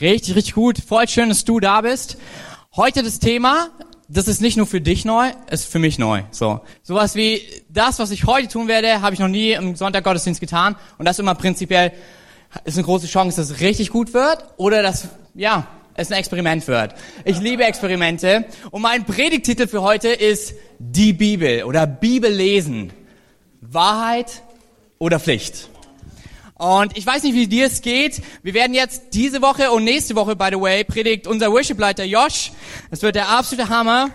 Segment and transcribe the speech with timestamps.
[0.00, 0.78] Richtig, richtig gut.
[0.86, 2.18] Voll schön, dass du da bist.
[2.76, 3.70] Heute das Thema,
[4.08, 6.22] das ist nicht nur für dich neu, ist für mich neu.
[6.32, 10.04] So, sowas wie das, was ich heute tun werde, habe ich noch nie im Sonntag
[10.04, 10.76] Gottesdienst getan.
[10.98, 11.92] Und das immer prinzipiell
[12.66, 16.68] ist eine große Chance, dass es richtig gut wird oder dass ja es ein Experiment
[16.68, 16.94] wird.
[17.24, 18.44] Ich liebe Experimente.
[18.70, 22.92] Und mein Predigtitel für heute ist die Bibel oder Bibel lesen.
[23.62, 24.42] Wahrheit
[24.98, 25.70] oder Pflicht.
[26.58, 28.22] Und ich weiß nicht, wie dir es geht.
[28.42, 32.50] Wir werden jetzt diese Woche und nächste Woche, by the way, predigt unser Worship-Leiter Josh.
[32.90, 34.08] Das wird der absolute Hammer.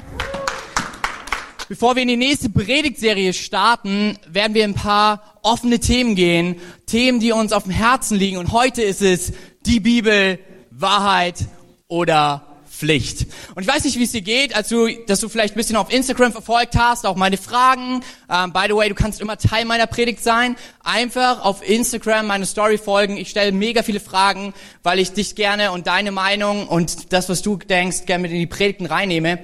[1.70, 6.59] Bevor wir in die nächste Predigtserie starten, werden wir ein paar offene Themen gehen.
[6.88, 8.38] Themen, die uns auf dem Herzen liegen.
[8.38, 9.34] Und heute ist es
[9.68, 10.40] die Bibel,
[10.71, 11.46] Wahrheit
[11.88, 12.51] oder
[12.81, 13.27] Pflicht.
[13.53, 15.76] Und ich weiß nicht, wie es dir geht, als du, dass du vielleicht ein bisschen
[15.76, 18.02] auf Instagram verfolgt hast, auch meine Fragen.
[18.27, 20.55] Um, by the way, du kannst immer Teil meiner Predigt sein.
[20.84, 23.17] Einfach auf Instagram meine Story folgen.
[23.17, 27.44] Ich stelle mega viele Fragen, weil ich dich gerne und deine Meinung und das, was
[27.44, 29.37] du denkst, gerne mit in die Predigten reinnehme.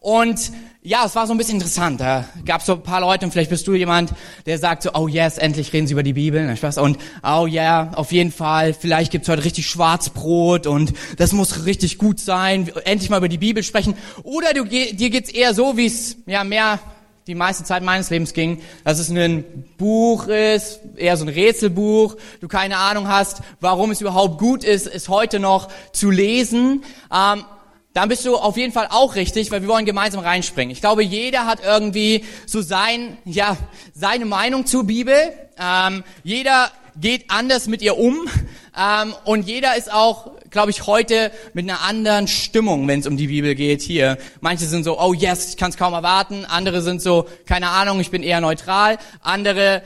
[0.00, 0.50] Und
[0.82, 2.00] ja, es war so ein bisschen interessant.
[2.00, 4.12] Da gab es so ein paar Leute und vielleicht bist du jemand,
[4.46, 6.56] der sagt so, oh yes, endlich reden sie über die Bibel.
[6.76, 11.98] Und oh yeah, auf jeden Fall, vielleicht gibt's heute richtig Schwarzbrot und das muss richtig
[11.98, 12.70] gut sein.
[12.84, 13.94] Endlich mal über die Bibel sprechen.
[14.22, 16.78] Oder du, dir geht's eher so, wie es ja mehr
[17.26, 19.44] die meiste Zeit meines Lebens ging, dass es ein
[19.76, 24.86] Buch ist, eher so ein Rätselbuch, du keine Ahnung hast, warum es überhaupt gut ist,
[24.86, 26.84] es heute noch zu lesen.
[27.14, 27.44] Ähm,
[27.94, 30.70] dann bist du auf jeden Fall auch richtig, weil wir wollen gemeinsam reinspringen.
[30.70, 33.56] Ich glaube, jeder hat irgendwie so sein, ja,
[33.94, 35.16] seine Meinung zur Bibel.
[35.58, 38.28] Ähm, jeder geht anders mit ihr um
[38.76, 43.16] ähm, und jeder ist auch, glaube ich, heute mit einer anderen Stimmung, wenn es um
[43.16, 43.82] die Bibel geht.
[43.82, 46.44] Hier, manche sind so, oh yes, ich kann es kaum erwarten.
[46.44, 48.98] Andere sind so, keine Ahnung, ich bin eher neutral.
[49.22, 49.82] Andere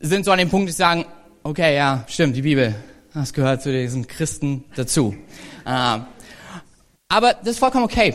[0.00, 1.06] sind so an dem Punkt, die sagen,
[1.42, 2.74] okay, ja, stimmt, die Bibel,
[3.12, 5.14] das gehört zu diesen Christen dazu.
[5.66, 6.06] Ähm,
[7.08, 8.14] aber das ist vollkommen okay.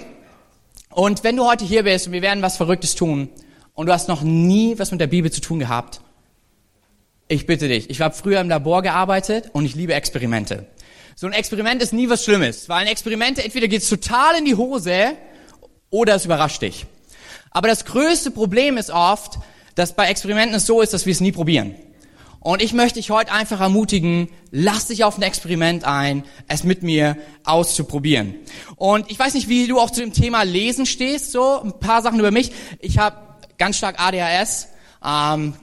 [0.92, 3.30] Und wenn du heute hier bist und wir werden was Verrücktes tun
[3.74, 6.02] und du hast noch nie was mit der Bibel zu tun gehabt,
[7.28, 7.90] ich bitte dich.
[7.90, 10.66] Ich habe früher im Labor gearbeitet und ich liebe Experimente.
[11.16, 14.56] So ein Experiment ist nie was Schlimmes, weil ein Experiment entweder geht total in die
[14.56, 15.12] Hose
[15.92, 16.86] oder es überrascht dich.
[17.52, 19.38] Aber das größte Problem ist oft,
[19.76, 21.76] dass bei Experimenten es so ist, dass wir es nie probieren.
[22.42, 26.84] Und ich möchte dich heute einfach ermutigen, lass dich auf ein Experiment ein, es mit
[26.84, 28.36] mir auszuprobieren.
[28.78, 32.02] Und ich weiß nicht, wie du auch zu dem Thema Lesen stehst, so ein paar
[32.02, 32.52] Sachen über mich.
[32.80, 33.18] Ich habe
[33.58, 34.70] ganz stark ADHS.
[35.06, 35.54] Ähm,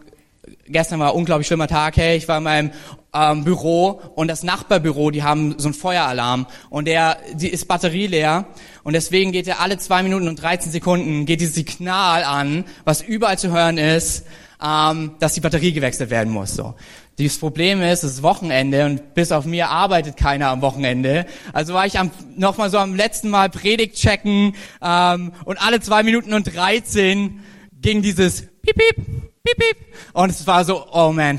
[0.67, 1.97] gestern war ein unglaublich schlimmer Tag.
[1.97, 2.71] Hey, ich war in meinem
[3.15, 8.07] ähm, Büro und das Nachbarbüro, die haben so einen Feueralarm und der die ist Batterie
[8.07, 8.47] leer
[8.85, 13.01] und deswegen geht er alle zwei Minuten und 13 Sekunden geht dieses Signal an, was
[13.01, 14.27] überall zu hören ist
[14.63, 16.55] ähm, dass die Batterie gewechselt werden muss.
[16.55, 16.75] So.
[17.19, 21.27] Dieses Problem ist, es ist Wochenende und bis auf mir arbeitet keiner am Wochenende.
[21.53, 25.81] Also war ich am, noch mal so am letzten Mal Predigt checken ähm, und alle
[25.81, 27.41] zwei Minuten und 13
[27.81, 29.77] ging dieses Piep, Piep, Piep, Piep.
[30.13, 31.39] Und es war so, oh man.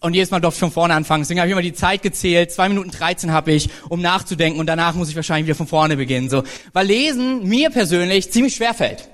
[0.00, 1.22] Und jedes Mal durfte ich von vorne anfangen.
[1.22, 2.50] Deswegen habe ich immer die Zeit gezählt.
[2.50, 4.58] Zwei Minuten 13 habe ich, um nachzudenken.
[4.58, 6.28] Und danach muss ich wahrscheinlich wieder von vorne beginnen.
[6.28, 6.42] So,
[6.72, 9.08] Weil Lesen mir persönlich ziemlich schwer fällt.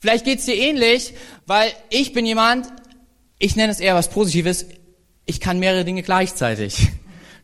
[0.00, 1.14] Vielleicht geht's dir ähnlich,
[1.46, 2.68] weil ich bin jemand,
[3.38, 4.66] ich nenne es eher was Positives,
[5.26, 6.88] ich kann mehrere Dinge gleichzeitig.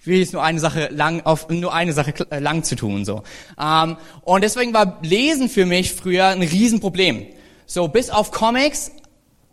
[0.00, 3.06] Ich will jetzt nur eine Sache lang auf nur eine Sache äh, lang zu tun
[3.06, 3.22] so.
[3.58, 7.24] Ähm, und deswegen war Lesen für mich früher ein Riesenproblem.
[7.64, 8.90] So bis auf Comics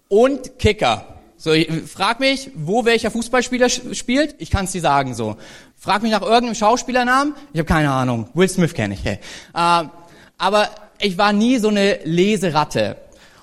[0.10, 1.22] und Kicker.
[1.38, 5.38] So, ich, frag mich, wo welcher Fußballspieler spielt, ich kann es dir sagen so.
[5.78, 8.30] Frag mich nach irgendeinem Schauspielernamen, ich habe keine Ahnung.
[8.34, 9.06] Will Smith kenne ich.
[9.06, 9.20] Hey.
[9.56, 9.90] Ähm,
[10.38, 10.70] aber
[11.02, 12.98] ich war nie so eine Leseratte.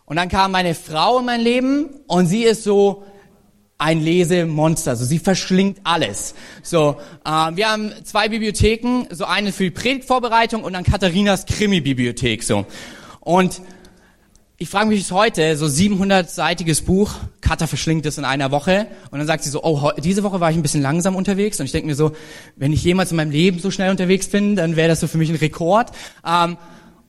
[0.04, 3.04] Und dann kam meine Frau in mein Leben und sie ist so
[3.76, 4.96] ein Lesemonster.
[4.96, 6.34] So, sie verschlingt alles.
[6.62, 12.42] So, äh, wir haben zwei Bibliotheken, so eine für die Predigtvorbereitung und dann Katharinas Krimi-Bibliothek.
[12.42, 12.66] So,
[13.20, 13.60] und
[14.60, 19.26] ich frage mich heute, so 700-seitiges Buch, Katha verschlingt es in einer Woche und dann
[19.28, 21.86] sagt sie so, oh, diese Woche war ich ein bisschen langsam unterwegs und ich denke
[21.86, 22.10] mir so,
[22.56, 25.18] wenn ich jemals in meinem Leben so schnell unterwegs bin, dann wäre das so für
[25.18, 25.92] mich ein Rekord.
[26.26, 26.56] Ähm,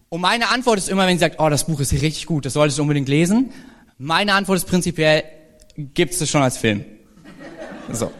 [0.10, 2.54] und meine Antwort ist immer, wenn sie sagt, oh, das Buch ist richtig gut, das
[2.54, 3.52] solltest du unbedingt lesen.
[3.98, 5.24] Meine Antwort ist prinzipiell,
[5.76, 6.86] gibt's das schon als Film.
[7.92, 8.12] So.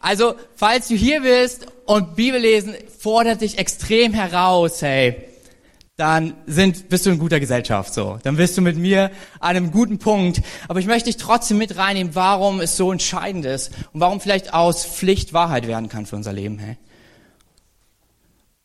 [0.00, 5.16] Also, falls du hier bist und Bibel lesen fordert dich extrem heraus, hey,
[5.96, 8.18] dann sind, bist du in guter Gesellschaft, so.
[8.22, 10.42] Dann bist du mit mir an einem guten Punkt.
[10.66, 14.52] Aber ich möchte dich trotzdem mit reinnehmen, warum es so entscheidend ist und warum vielleicht
[14.52, 16.76] aus Pflicht Wahrheit werden kann für unser Leben, hey.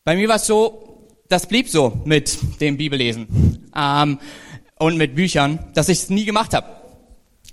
[0.04, 0.89] Bei mir war es so,
[1.30, 4.18] das blieb so mit dem Bibellesen ähm,
[4.78, 6.66] und mit Büchern, dass ich es nie gemacht habe.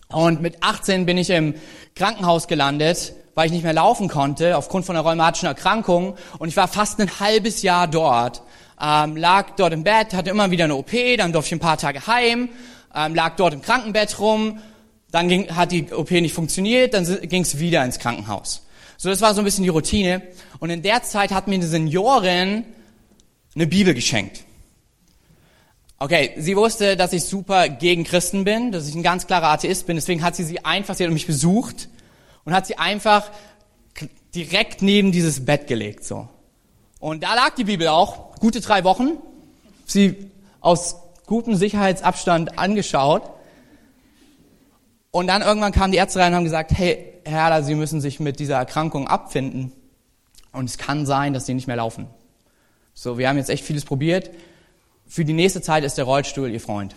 [0.10, 1.54] Und mit 18 bin ich im
[1.96, 6.18] Krankenhaus gelandet, weil ich nicht mehr laufen konnte aufgrund von einer rheumatischen Erkrankung.
[6.40, 8.42] Und ich war fast ein halbes Jahr dort,
[8.82, 11.78] ähm, lag dort im Bett, hatte immer wieder eine OP, dann durfte ich ein paar
[11.78, 12.50] Tage heim,
[12.96, 14.60] ähm, lag dort im Krankenbett rum,
[15.12, 18.66] dann ging, hat die OP nicht funktioniert, dann ging es wieder ins Krankenhaus.
[18.98, 20.24] So, das war so ein bisschen die Routine.
[20.58, 22.66] Und in der Zeit hat mir eine Seniorin
[23.58, 24.44] eine Bibel geschenkt.
[25.98, 29.88] Okay, sie wusste, dass ich super gegen Christen bin, dass ich ein ganz klarer Atheist
[29.88, 31.90] bin, deswegen hat sie sie einfach, sie hat mich besucht
[32.46, 33.32] und hat sie einfach
[34.36, 36.30] direkt neben dieses Bett gelegt, so.
[37.00, 39.18] Und da lag die Bibel auch, gute drei Wochen,
[39.86, 40.30] sie
[40.62, 43.24] aus gutem Sicherheitsabstand angeschaut.
[45.10, 48.20] Und dann irgendwann kamen die Ärzte rein und haben gesagt, hey, Herr, Sie müssen sich
[48.20, 49.74] mit dieser Erkrankung abfinden.
[50.52, 52.08] Und es kann sein, dass Sie nicht mehr laufen.
[53.00, 54.32] So, wir haben jetzt echt vieles probiert
[55.08, 56.96] für die nächste Zeit ist der Rollstuhl ihr Freund.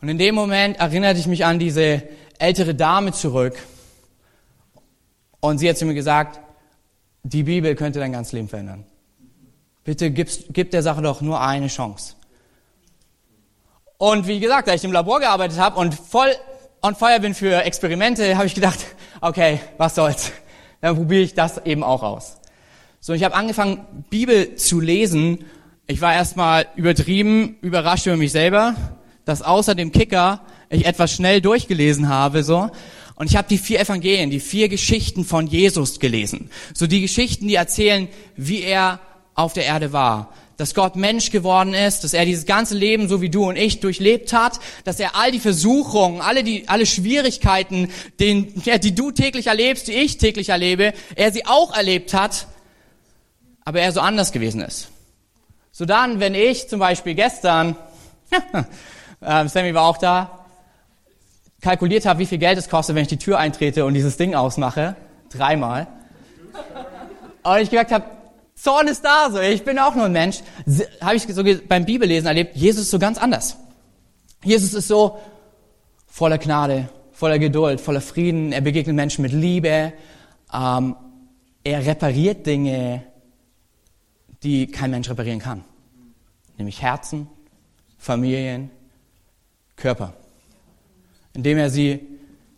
[0.00, 2.02] Und in dem Moment erinnerte ich mich an diese
[2.38, 3.58] ältere Dame zurück.
[5.40, 6.40] Und sie hat zu mir gesagt,
[7.22, 8.84] die Bibel könnte dein ganzes Leben verändern.
[9.84, 12.14] Bitte gibst, gib der Sache doch nur eine Chance.
[13.98, 16.30] Und wie gesagt, da ich im Labor gearbeitet habe und voll
[16.82, 18.78] on fire bin für Experimente, habe ich gedacht,
[19.20, 20.32] okay, was soll's.
[20.80, 22.39] Dann probiere ich das eben auch aus.
[23.00, 25.44] So, ich habe angefangen, Bibel zu lesen
[25.90, 28.76] ich war erstmal übertrieben überrascht über mich selber,
[29.24, 32.70] dass außer dem Kicker ich etwas schnell durchgelesen habe, so.
[33.16, 36.48] Und ich habe die vier Evangelien, die vier Geschichten von Jesus gelesen.
[36.74, 38.06] So die Geschichten, die erzählen,
[38.36, 39.00] wie er
[39.34, 40.32] auf der Erde war.
[40.58, 43.80] Dass Gott Mensch geworden ist, dass er dieses ganze Leben, so wie du und ich,
[43.80, 47.88] durchlebt hat, dass er all die Versuchungen, alle die, alle Schwierigkeiten,
[48.20, 52.46] den, ja, die du täglich erlebst, die ich täglich erlebe, er sie auch erlebt hat,
[53.64, 54.88] aber er so anders gewesen ist.
[55.72, 57.76] So dann, wenn ich zum Beispiel gestern,
[59.20, 60.44] äh, Sammy war auch da,
[61.60, 64.34] kalkuliert habe, wie viel Geld es kostet, wenn ich die Tür eintrete und dieses Ding
[64.34, 64.96] ausmache,
[65.30, 65.86] dreimal,
[67.42, 68.04] und ich gemerkt habe,
[68.54, 70.40] Zorn ist da, so ich bin auch nur ein Mensch,
[71.00, 73.56] habe ich so beim Bibellesen erlebt, Jesus ist so ganz anders.
[74.44, 75.18] Jesus ist so
[76.06, 79.92] voller Gnade, voller Geduld, voller Frieden, er begegnet Menschen mit Liebe,
[80.52, 80.96] ähm,
[81.64, 83.02] er repariert Dinge,
[84.42, 85.64] die kein Mensch reparieren kann.
[86.56, 87.28] Nämlich Herzen,
[87.98, 88.70] Familien,
[89.76, 90.14] Körper,
[91.34, 92.00] indem er sie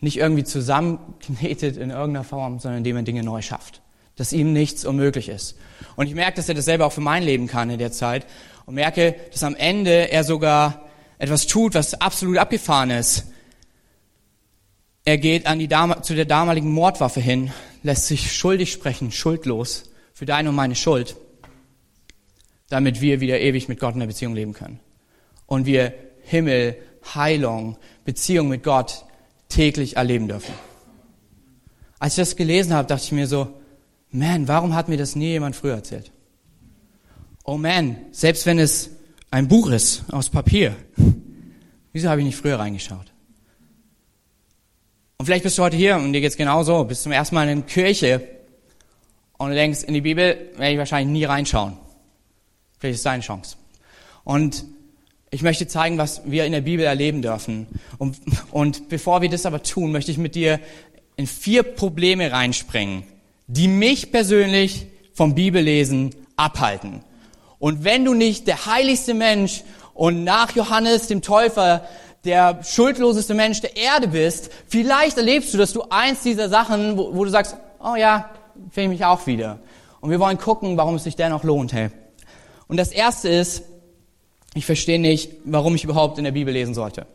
[0.00, 3.80] nicht irgendwie zusammenknetet in irgendeiner Form, sondern indem er Dinge neu schafft,
[4.16, 5.56] dass ihm nichts unmöglich ist.
[5.96, 8.26] Und ich merke, dass er das selber auch für mein Leben kann in der Zeit.
[8.66, 10.88] Und merke, dass am Ende er sogar
[11.18, 13.26] etwas tut, was absolut abgefahren ist.
[15.04, 15.68] Er geht an die
[16.02, 17.52] zu der damaligen Mordwaffe hin,
[17.82, 21.16] lässt sich schuldig sprechen, schuldlos für deine und meine Schuld
[22.72, 24.80] damit wir wieder ewig mit Gott in der Beziehung leben können.
[25.44, 25.92] Und wir
[26.22, 26.74] Himmel,
[27.14, 27.76] Heilung,
[28.06, 29.04] Beziehung mit Gott
[29.50, 30.54] täglich erleben dürfen.
[31.98, 33.52] Als ich das gelesen habe, dachte ich mir so,
[34.10, 36.12] man, warum hat mir das nie jemand früher erzählt?
[37.44, 38.88] Oh man, selbst wenn es
[39.30, 40.74] ein Buch ist aus Papier,
[41.92, 43.12] wieso habe ich nicht früher reingeschaut?
[45.18, 47.58] Und vielleicht bist du heute hier und dir geht's genauso, bist zum ersten Mal in
[47.58, 48.26] der Kirche
[49.36, 51.81] und du denkst, in die Bibel werde ich wahrscheinlich nie reinschauen.
[52.82, 53.58] Vielleicht ist deine Chance.
[54.24, 54.64] Und
[55.30, 57.68] ich möchte zeigen, was wir in der Bibel erleben dürfen.
[57.96, 58.16] Und,
[58.50, 60.58] und bevor wir das aber tun, möchte ich mit dir
[61.14, 63.04] in vier Probleme reinspringen,
[63.46, 67.04] die mich persönlich vom Bibellesen abhalten.
[67.60, 69.62] Und wenn du nicht der heiligste Mensch
[69.94, 71.86] und nach Johannes dem Täufer
[72.24, 77.14] der schuldloseste Mensch der Erde bist, vielleicht erlebst du, dass du eins dieser Sachen, wo,
[77.14, 78.28] wo du sagst, oh ja,
[78.72, 79.60] finde ich mich auch wieder.
[80.00, 81.90] Und wir wollen gucken, warum es sich dennoch lohnt, hey.
[82.68, 83.64] Und das erste ist,
[84.54, 87.06] ich verstehe nicht, warum ich überhaupt in der Bibel lesen sollte.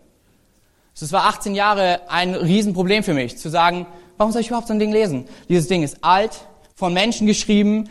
[1.00, 3.86] Es war 18 Jahre ein Riesenproblem für mich, zu sagen,
[4.18, 5.26] warum soll ich überhaupt so ein Ding lesen?
[5.48, 6.32] Dieses Ding ist alt,
[6.74, 7.88] von Menschen geschrieben,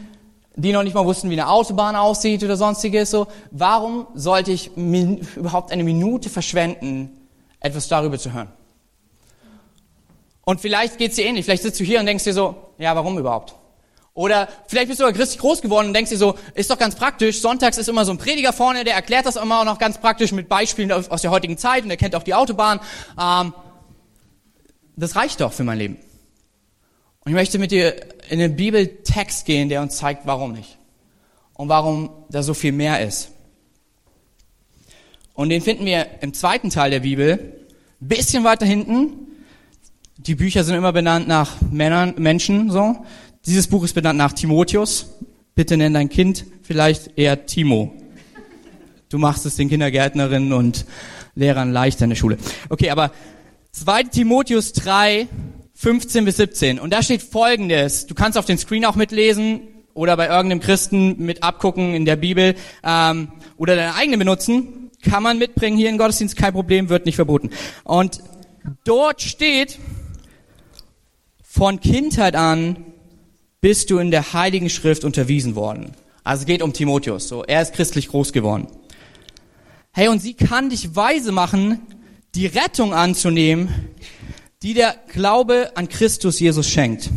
[0.56, 3.10] die noch nicht mal wussten, wie eine Autobahn aussieht oder sonstiges.
[3.10, 7.10] So, warum sollte ich überhaupt eine Minute verschwenden,
[7.60, 8.48] etwas darüber zu hören?
[10.44, 11.44] Und vielleicht geht's dir ähnlich.
[11.44, 13.54] Vielleicht sitzt du hier und denkst dir so, ja, warum überhaupt?
[14.16, 16.94] Oder vielleicht bist du aber christlich groß geworden und denkst dir so, ist doch ganz
[16.94, 19.98] praktisch, sonntags ist immer so ein Prediger vorne, der erklärt das immer auch noch ganz
[19.98, 22.80] praktisch mit Beispielen aus der heutigen Zeit und er kennt auch die Autobahn.
[23.20, 23.52] Ähm,
[24.96, 25.96] das reicht doch für mein Leben.
[27.20, 27.94] Und ich möchte mit dir
[28.30, 30.78] in den Bibeltext gehen, der uns zeigt, warum nicht.
[31.52, 33.32] Und warum da so viel mehr ist.
[35.34, 37.66] Und den finden wir im zweiten Teil der Bibel,
[38.00, 39.26] bisschen weiter hinten.
[40.16, 43.04] Die Bücher sind immer benannt nach Männern, Menschen, so.
[43.46, 45.06] Dieses Buch ist benannt nach Timotheus.
[45.54, 47.94] Bitte nenn dein Kind vielleicht eher Timo.
[49.08, 50.84] Du machst es den Kindergärtnerinnen und
[51.36, 52.38] Lehrern leicht in der Schule.
[52.70, 53.12] Okay, aber
[53.70, 55.28] 2 Timotheus 3,
[55.74, 56.80] 15 bis 17.
[56.80, 58.06] Und da steht Folgendes.
[58.06, 59.60] Du kannst auf den Screen auch mitlesen
[59.94, 64.90] oder bei irgendeinem Christen mit abgucken in der Bibel ähm, oder deine eigene benutzen.
[65.02, 67.50] Kann man mitbringen hier in Gottesdienst, kein Problem, wird nicht verboten.
[67.84, 68.24] Und
[68.82, 69.78] dort steht,
[71.44, 72.84] von Kindheit an
[73.66, 75.90] bist du in der Heiligen Schrift unterwiesen worden.
[76.22, 77.26] Also es geht um Timotheus.
[77.26, 78.68] So, er ist christlich groß geworden.
[79.90, 81.80] Hey, und sie kann dich weise machen,
[82.36, 83.90] die Rettung anzunehmen,
[84.62, 87.10] die der Glaube an Christus Jesus schenkt.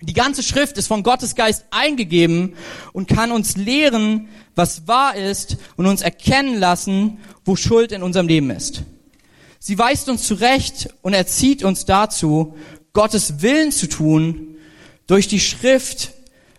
[0.00, 2.54] Die ganze Schrift ist von Gottes Geist eingegeben
[2.92, 8.26] und kann uns lehren, was wahr ist und uns erkennen lassen, wo Schuld in unserem
[8.26, 8.82] Leben ist.
[9.60, 12.56] Sie weist uns zurecht und erzieht uns dazu,
[12.92, 14.55] Gottes Willen zu tun.
[15.06, 16.12] Durch die Schrift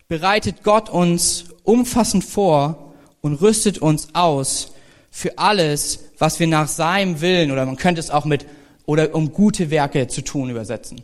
[0.08, 4.74] bereitet Gott uns umfassend vor und rüstet uns aus
[5.12, 8.46] für alles, was wir nach seinem Willen oder man könnte es auch mit
[8.86, 11.02] oder um gute Werke zu tun übersetzen.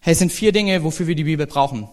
[0.00, 1.88] Hey, es sind vier Dinge, wofür wir die Bibel brauchen.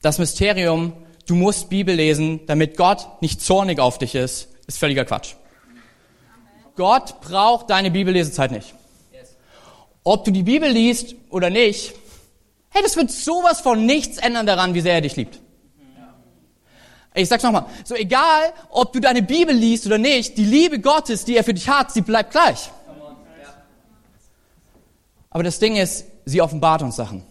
[0.00, 0.94] Das Mysterium,
[1.26, 5.34] du musst Bibel lesen, damit Gott nicht zornig auf dich ist, ist völliger Quatsch.
[6.76, 8.74] Gott braucht deine Bibellesezeit nicht.
[10.04, 11.94] Ob du die Bibel liest oder nicht,
[12.70, 15.40] hey, das wird sowas von nichts ändern daran, wie sehr er dich liebt.
[17.14, 21.24] Ich sag's nochmal, so egal, ob du deine Bibel liest oder nicht, die Liebe Gottes,
[21.24, 22.70] die er für dich hat, sie bleibt gleich.
[25.30, 27.24] Aber das Ding ist, sie offenbart uns Sachen,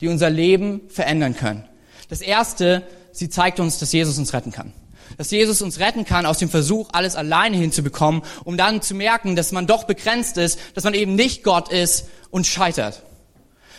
[0.00, 1.64] die unser Leben verändern können.
[2.08, 4.72] Das erste, sie zeigt uns, dass Jesus uns retten kann.
[5.18, 9.36] Dass Jesus uns retten kann aus dem Versuch, alles alleine hinzubekommen, um dann zu merken,
[9.36, 13.02] dass man doch begrenzt ist, dass man eben nicht Gott ist und scheitert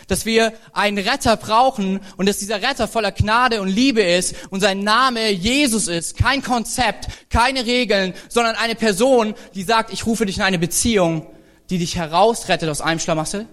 [0.07, 4.59] dass wir einen Retter brauchen und dass dieser Retter voller Gnade und Liebe ist und
[4.59, 6.17] sein Name Jesus ist.
[6.17, 11.27] Kein Konzept, keine Regeln, sondern eine Person, die sagt, ich rufe dich in eine Beziehung,
[11.69, 13.47] die dich herausrettet aus einem Schlamassel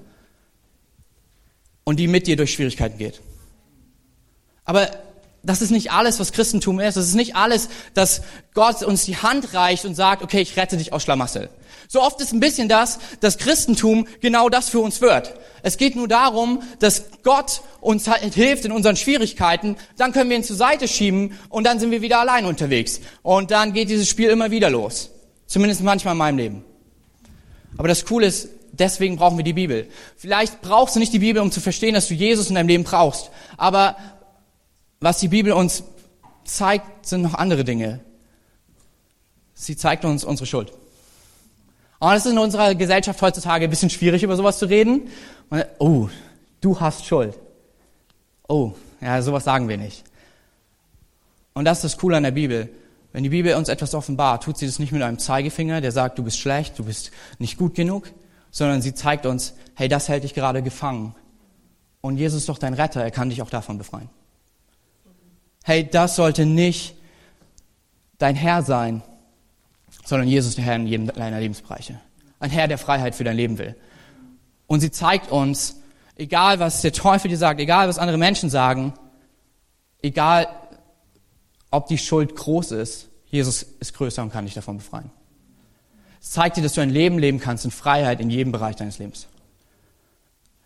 [1.85, 3.21] und die mit dir durch Schwierigkeiten geht.
[4.65, 4.91] Aber
[5.42, 6.97] das ist nicht alles, was Christentum ist.
[6.97, 8.23] Das ist nicht alles, dass
[8.54, 11.49] Gott uns die Hand reicht und sagt, okay, ich rette dich aus Schlamassel.
[11.88, 15.35] So oft ist ein bisschen das, dass Christentum genau das für uns wird.
[15.62, 20.37] Es geht nur darum, dass Gott uns halt hilft in unseren Schwierigkeiten, dann können wir
[20.37, 23.00] ihn zur Seite schieben und dann sind wir wieder allein unterwegs.
[23.23, 25.11] Und dann geht dieses Spiel immer wieder los.
[25.47, 26.64] Zumindest manchmal in meinem Leben.
[27.76, 29.88] Aber das Coole ist, deswegen brauchen wir die Bibel.
[30.16, 32.85] Vielleicht brauchst du nicht die Bibel, um zu verstehen, dass du Jesus in deinem Leben
[32.85, 33.30] brauchst.
[33.56, 33.97] Aber
[35.00, 35.83] was die Bibel uns
[36.45, 38.00] zeigt, sind noch andere Dinge.
[39.54, 40.73] Sie zeigt uns unsere Schuld.
[41.99, 45.09] Und es ist in unserer Gesellschaft heutzutage ein bisschen schwierig, über sowas zu reden.
[45.78, 46.09] oh,
[46.61, 47.38] du hast Schuld.
[48.49, 50.04] Oh, ja, sowas sagen wir nicht.
[51.52, 52.71] Und das ist das Coole an der Bibel.
[53.12, 56.19] Wenn die Bibel uns etwas offenbart, tut sie das nicht mit einem Zeigefinger, der sagt,
[56.19, 58.11] du bist schlecht, du bist nicht gut genug,
[58.50, 61.14] sondern sie zeigt uns, hey, das hält dich gerade gefangen.
[62.00, 64.09] Und Jesus ist doch dein Retter, er kann dich auch davon befreien.
[65.64, 66.95] Hey, das sollte nicht
[68.19, 69.02] dein Herr sein,
[70.05, 72.00] sondern Jesus der Herr in jedem deiner Lebensbereiche.
[72.38, 73.76] Ein Herr, der Freiheit für dein Leben will.
[74.67, 75.76] Und sie zeigt uns,
[76.17, 78.95] egal was der Teufel dir sagt, egal was andere Menschen sagen,
[80.02, 80.49] egal
[81.71, 85.11] ob die Schuld groß ist, Jesus ist größer und kann dich davon befreien.
[86.21, 88.99] Es zeigt dir, dass du ein Leben leben kannst in Freiheit in jedem Bereich deines
[88.99, 89.26] Lebens.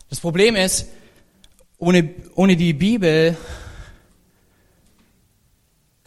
[0.08, 0.86] Das Problem ist,
[1.78, 3.36] ohne, ohne die Bibel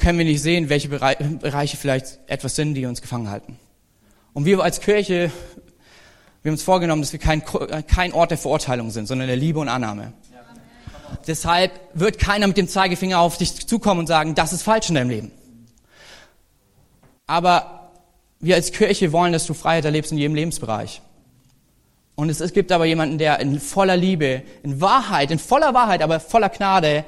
[0.08, 3.60] können wir nicht sehen, welche Bereiche vielleicht etwas sind, die uns gefangen halten.
[4.32, 5.34] Und wir als Kirche,
[6.44, 7.44] wir haben uns vorgenommen, dass wir kein,
[7.88, 10.14] kein Ort der Verurteilung sind, sondern der Liebe und Annahme.
[10.32, 11.18] Ja.
[11.28, 14.96] Deshalb wird keiner mit dem Zeigefinger auf dich zukommen und sagen, das ist falsch in
[14.96, 15.32] deinem Leben.
[17.26, 17.92] Aber
[18.40, 21.02] wir als Kirche wollen, dass du Freiheit erlebst in jedem Lebensbereich.
[22.16, 26.02] Und es, es gibt aber jemanden, der in voller Liebe, in Wahrheit, in voller Wahrheit,
[26.02, 27.04] aber voller Gnade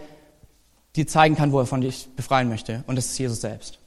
[0.96, 2.84] dir zeigen kann, wo er von dich befreien möchte.
[2.88, 3.80] Und das ist Jesus selbst.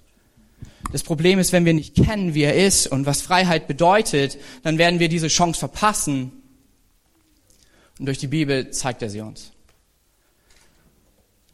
[0.93, 4.79] Das Problem ist, wenn wir nicht kennen, wie er ist und was Freiheit bedeutet, dann
[4.79, 6.33] werden wir diese Chance verpassen.
[7.99, 9.53] Und durch die Bibel zeigt er sie uns.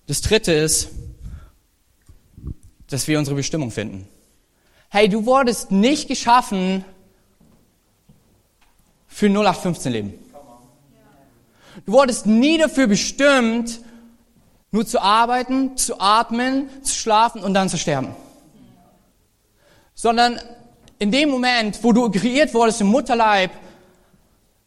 [0.07, 0.89] Das dritte ist,
[2.89, 4.09] dass wir unsere Bestimmung finden.
[4.89, 6.85] Hey, du wurdest nicht geschaffen
[9.07, 10.15] für 0815 Leben.
[11.85, 13.81] Du wurdest nie dafür bestimmt,
[14.71, 18.15] nur zu arbeiten, zu atmen, zu schlafen und dann zu sterben.
[19.95, 20.39] Sondern
[20.99, 23.51] in dem Moment, wo du kreiert wurdest im Mutterleib,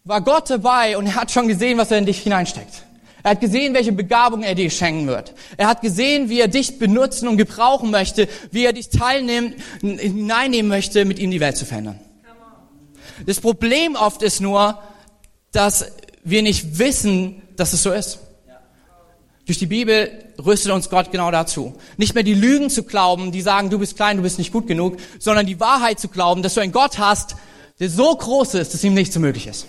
[0.03, 2.83] war Gott dabei und er hat schon gesehen, was er in dich hineinsteckt.
[3.23, 5.33] Er hat gesehen, welche Begabung er dir schenken wird.
[5.57, 10.69] Er hat gesehen, wie er dich benutzen und gebrauchen möchte, wie er dich teilnehmen, hineinnehmen
[10.69, 11.99] möchte, mit ihm die Welt zu verändern.
[13.27, 14.79] Das Problem oft ist nur,
[15.51, 15.85] dass
[16.23, 18.19] wir nicht wissen, dass es so ist.
[19.51, 21.75] Durch die Bibel rüstet uns Gott genau dazu.
[21.97, 24.65] Nicht mehr die Lügen zu glauben, die sagen, du bist klein, du bist nicht gut
[24.65, 27.35] genug, sondern die Wahrheit zu glauben, dass du einen Gott hast,
[27.81, 29.67] der so groß ist, dass ihm nichts möglich ist.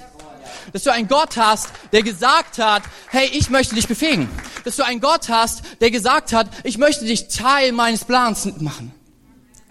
[0.72, 4.28] Dass du einen Gott hast, der gesagt hat, hey, ich möchte dich befähigen.
[4.64, 8.92] Dass du einen Gott hast, der gesagt hat, ich möchte dich Teil meines Plans machen.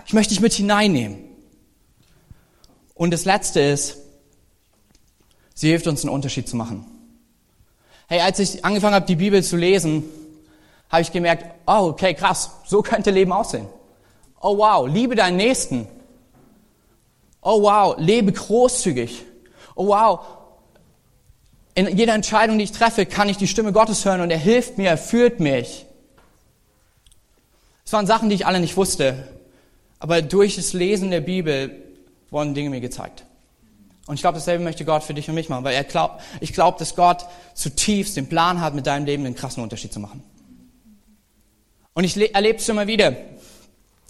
[0.06, 1.20] Ich möchte dich mit hineinnehmen.
[2.96, 3.96] Und das Letzte ist,
[5.54, 6.91] sie hilft uns einen Unterschied zu machen.
[8.12, 10.04] Hey, als ich angefangen habe, die Bibel zu lesen,
[10.90, 13.68] habe ich gemerkt, oh, okay, krass, so könnte Leben aussehen.
[14.42, 15.88] Oh wow, liebe deinen Nächsten.
[17.42, 19.24] Oh wow, lebe großzügig.
[19.76, 20.20] Oh wow,
[21.74, 24.78] in jeder Entscheidung, die ich treffe, kann ich die Stimme Gottes hören und er hilft
[24.78, 25.86] mir, er führt mich.
[27.86, 29.26] Es waren Sachen, die ich alle nicht wusste.
[30.00, 31.82] Aber durch das Lesen der Bibel
[32.30, 33.24] wurden Dinge mir gezeigt.
[34.08, 36.54] Und ich glaube, dasselbe möchte Gott für dich und mich machen, weil er glaubt, ich
[36.54, 40.24] glaube, dass Gott zutiefst den Plan hat, mit deinem Leben einen krassen Unterschied zu machen.
[41.94, 43.16] Und ich erlebe es immer wieder.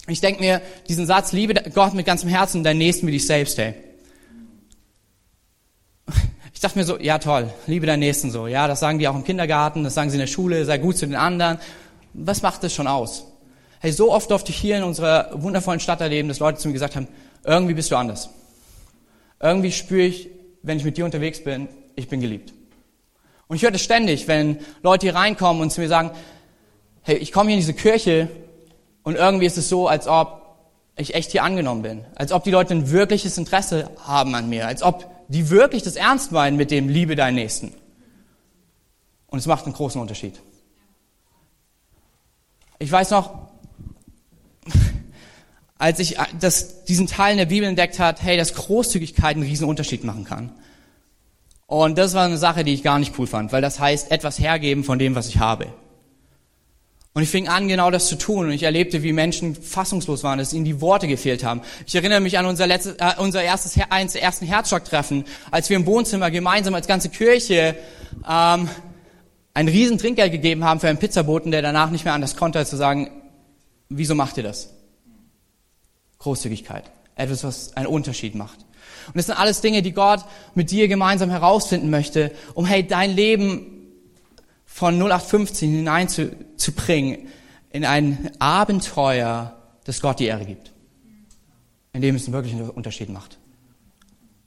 [0.08, 3.26] Ich denke mir, diesen Satz, liebe Gott mit ganzem Herzen und deinen Nächsten wie dich
[3.26, 3.74] selbst, ey.
[6.54, 8.46] Ich dachte mir so, ja toll, liebe deinen Nächsten so.
[8.48, 10.98] Ja, das sagen die auch im Kindergarten, das sagen sie in der Schule, sei gut
[10.98, 11.58] zu den anderen.
[12.14, 13.26] Was macht das schon aus?
[13.80, 16.74] Hey, so oft durfte ich hier in unserer wundervollen Stadt erleben, dass Leute zu mir
[16.74, 17.08] gesagt haben,
[17.44, 18.30] irgendwie bist du anders.
[19.42, 20.30] Irgendwie spüre ich,
[20.62, 22.54] wenn ich mit dir unterwegs bin, ich bin geliebt.
[23.48, 26.12] Und ich höre das ständig, wenn Leute hier reinkommen und zu mir sagen,
[27.02, 28.30] hey, ich komme hier in diese Kirche
[29.04, 30.42] und irgendwie ist es so, als ob
[30.96, 32.06] ich echt hier angenommen bin.
[32.16, 34.68] Als ob die Leute ein wirkliches Interesse haben an mir.
[34.68, 37.74] Als ob die wirklich das ernst meinen mit dem Liebe deinen Nächsten.
[39.28, 40.40] Und es macht einen großen Unterschied.
[42.80, 43.51] Ich weiß noch,
[45.82, 49.46] als ich äh, das, diesen Teil in der Bibel entdeckt hat, hey, dass Großzügigkeit einen
[49.46, 50.52] riesen Unterschied machen kann.
[51.66, 54.40] Und das war eine Sache, die ich gar nicht cool fand, weil das heißt, etwas
[54.40, 55.68] hergeben von dem, was ich habe.
[57.14, 58.46] Und ich fing an, genau das zu tun.
[58.46, 61.62] Und ich erlebte, wie Menschen fassungslos waren, dass ihnen die Worte gefehlt haben.
[61.86, 65.86] Ich erinnere mich an unser, letztes, äh, unser erstes, eins ersten Herzschlag-Treffen, als wir im
[65.86, 67.76] Wohnzimmer gemeinsam als ganze Kirche
[68.30, 68.70] ähm,
[69.54, 72.70] ein riesen Trinkgeld gegeben haben für einen Pizzaboten, der danach nicht mehr anders konnte, als
[72.70, 73.10] zu sagen,
[73.90, 74.70] wieso macht ihr das?
[76.22, 76.84] Großzügigkeit.
[77.16, 78.60] Etwas, was einen Unterschied macht.
[79.08, 80.24] Und das sind alles Dinge, die Gott
[80.56, 83.88] mit dir gemeinsam herausfinden möchte, um hey, dein Leben
[84.66, 87.28] von 0815 hineinzubringen
[87.72, 90.72] in ein Abenteuer, das Gott die Ehre gibt.
[91.94, 93.38] In dem es einen wirklichen Unterschied macht.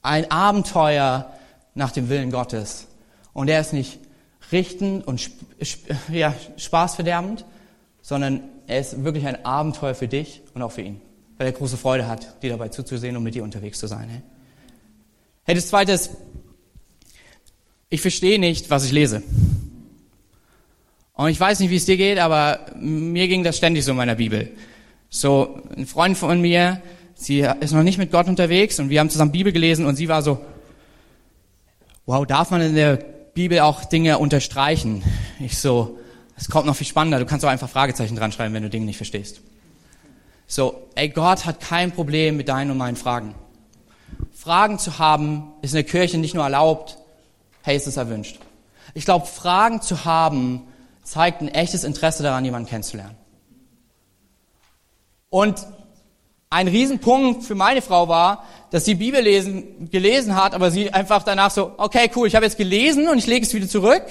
[0.02, 1.32] Ein Abenteuer
[1.74, 2.87] nach dem Willen Gottes.
[3.32, 3.98] Und er ist nicht
[4.52, 5.30] richtend und
[6.10, 7.44] ja, spaßverderbend,
[8.00, 11.00] sondern er ist wirklich ein Abenteuer für dich und auch für ihn
[11.36, 14.22] weil er große Freude hat, dir dabei zuzusehen und mit dir unterwegs zu sein.
[15.44, 16.10] Hey, das zweite ist,
[17.90, 19.22] ich verstehe nicht, was ich lese.
[21.14, 23.96] Und ich weiß nicht, wie es dir geht, aber mir ging das ständig so in
[23.96, 24.50] meiner Bibel.
[25.10, 26.82] So, ein Freund von mir,
[27.14, 30.08] sie ist noch nicht mit Gott unterwegs und wir haben zusammen Bibel gelesen und sie
[30.08, 30.44] war so,
[32.06, 32.96] wow, darf man in der
[33.32, 35.04] Bibel auch Dinge unterstreichen?
[35.38, 35.98] Ich so,
[36.36, 38.86] es kommt noch viel spannender, du kannst auch einfach Fragezeichen dran schreiben, wenn du Dinge
[38.86, 39.40] nicht verstehst.
[40.46, 43.35] So, ey, Gott hat kein Problem mit deinen und meinen Fragen.
[44.33, 46.98] Fragen zu haben, ist in der Kirche nicht nur erlaubt,
[47.62, 48.38] hey, ist es erwünscht.
[48.92, 50.62] Ich glaube, Fragen zu haben,
[51.02, 53.16] zeigt ein echtes Interesse daran, jemanden kennenzulernen.
[55.30, 55.66] Und
[56.50, 61.22] ein Riesenpunkt für meine Frau war, dass sie Bibel lesen, gelesen hat, aber sie einfach
[61.22, 64.04] danach so, okay, cool, ich habe jetzt gelesen und ich lege es wieder zurück.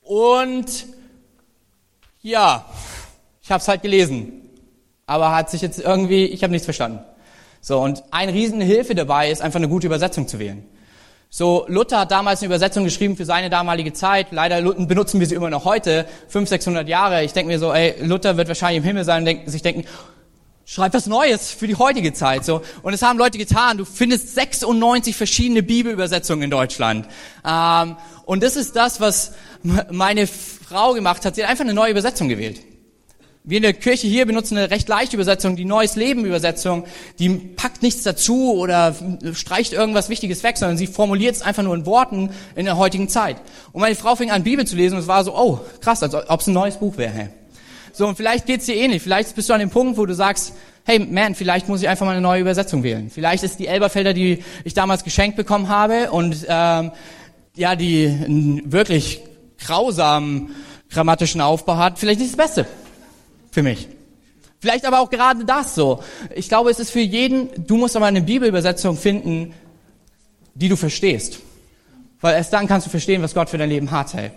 [0.00, 0.86] Und
[2.22, 2.64] ja,
[3.42, 4.45] ich habe es halt gelesen
[5.06, 7.00] aber hat sich jetzt irgendwie, ich habe nichts verstanden.
[7.60, 10.64] So, und eine Riesenhilfe dabei ist einfach eine gute Übersetzung zu wählen.
[11.28, 14.28] So, Luther hat damals eine Übersetzung geschrieben für seine damalige Zeit.
[14.30, 17.24] Leider benutzen wir sie immer noch heute, 500, 600 Jahre.
[17.24, 19.84] Ich denke mir so, ey, Luther wird wahrscheinlich im Himmel sein und sich denken,
[20.64, 22.44] schreib was Neues für die heutige Zeit.
[22.44, 23.78] So, und es haben Leute getan.
[23.78, 27.08] Du findest 96 verschiedene Bibelübersetzungen in Deutschland.
[27.44, 29.32] Ähm, und das ist das, was
[29.90, 31.34] meine Frau gemacht hat.
[31.34, 32.60] Sie hat einfach eine neue Übersetzung gewählt.
[33.48, 36.84] Wir in der Kirche hier benutzen eine recht leichte Übersetzung, die Neues Leben Übersetzung.
[37.20, 38.92] Die packt nichts dazu oder
[39.34, 43.08] streicht irgendwas Wichtiges weg, sondern sie formuliert es einfach nur in Worten in der heutigen
[43.08, 43.36] Zeit.
[43.70, 46.12] Und meine Frau fing an, Bibel zu lesen und es war so, oh, krass, als
[46.12, 47.28] ob es ein neues Buch wäre.
[47.92, 49.00] So, und vielleicht geht's dir ähnlich.
[49.00, 50.52] Vielleicht bist du an dem Punkt, wo du sagst,
[50.84, 53.10] hey, man, vielleicht muss ich einfach mal eine neue Übersetzung wählen.
[53.10, 56.90] Vielleicht ist die Elberfelder, die ich damals geschenkt bekommen habe und ähm,
[57.54, 59.20] ja, die wirklich
[59.64, 60.50] grausamen
[60.90, 62.66] grammatischen Aufbau hat, vielleicht nicht das Beste
[63.56, 63.88] für mich.
[64.60, 66.02] Vielleicht aber auch gerade das so.
[66.34, 69.54] Ich glaube, es ist für jeden, du musst aber eine Bibelübersetzung finden,
[70.54, 71.38] die du verstehst.
[72.20, 74.30] Weil erst dann kannst du verstehen, was Gott für dein Leben hat, hey.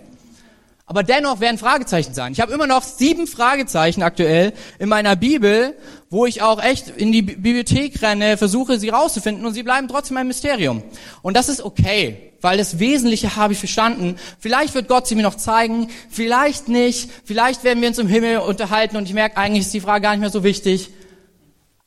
[0.85, 2.31] Aber dennoch werden Fragezeichen sein.
[2.31, 5.75] Ich habe immer noch sieben Fragezeichen aktuell in meiner Bibel,
[6.09, 10.15] wo ich auch echt in die Bibliothek renne, versuche sie rauszufinden und sie bleiben trotzdem
[10.15, 10.81] ein Mysterium.
[11.21, 14.15] Und das ist okay, weil das Wesentliche habe ich verstanden.
[14.39, 18.37] Vielleicht wird Gott sie mir noch zeigen, vielleicht nicht, vielleicht werden wir uns im Himmel
[18.37, 20.91] unterhalten und ich merke, eigentlich ist die Frage gar nicht mehr so wichtig.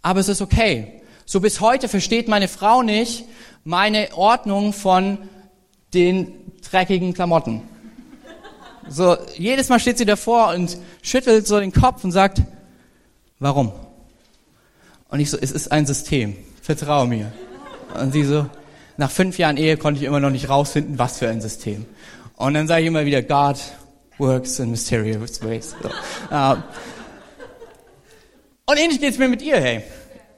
[0.02, 1.02] Aber es ist okay.
[1.24, 3.24] So bis heute versteht meine Frau nicht
[3.64, 5.18] meine Ordnung von
[5.94, 6.32] den
[6.68, 7.62] dreckigen Klamotten.
[8.88, 12.42] So, jedes Mal steht sie davor und schüttelt so den Kopf und sagt,
[13.38, 13.72] warum?
[15.08, 17.32] Und ich so, es ist ein System, vertraue mir.
[17.94, 18.46] Und sie so,
[18.96, 21.86] nach fünf Jahren Ehe konnte ich immer noch nicht rausfinden, was für ein System.
[22.36, 23.56] Und dann sage ich immer wieder, God
[24.18, 25.74] works in mysterious ways.
[25.82, 25.88] So.
[26.34, 26.56] Uh,
[28.66, 29.82] und ähnlich geht's mir mit ihr, hey.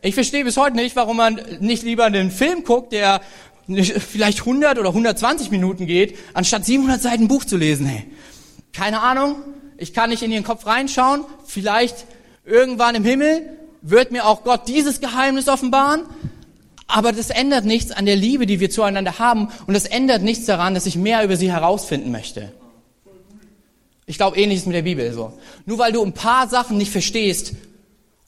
[0.03, 3.23] Ich verstehe bis heute nicht, warum man nicht lieber einen Film guckt, der
[3.67, 8.05] vielleicht 100 oder 120 Minuten geht, anstatt 700 Seiten Buch zu lesen, hey.
[8.73, 9.37] Keine Ahnung,
[9.79, 11.25] ich kann nicht in ihren Kopf reinschauen.
[11.47, 12.07] Vielleicht
[12.45, 13.49] irgendwann im Himmel
[13.83, 16.03] wird mir auch Gott dieses Geheimnis offenbaren.
[16.95, 19.49] Aber das ändert nichts an der Liebe, die wir zueinander haben.
[19.67, 22.53] Und das ändert nichts daran, dass ich mehr über sie herausfinden möchte.
[24.07, 25.37] Ich glaube ähnliches mit der Bibel so.
[25.67, 27.55] Nur weil du ein paar Sachen nicht verstehst,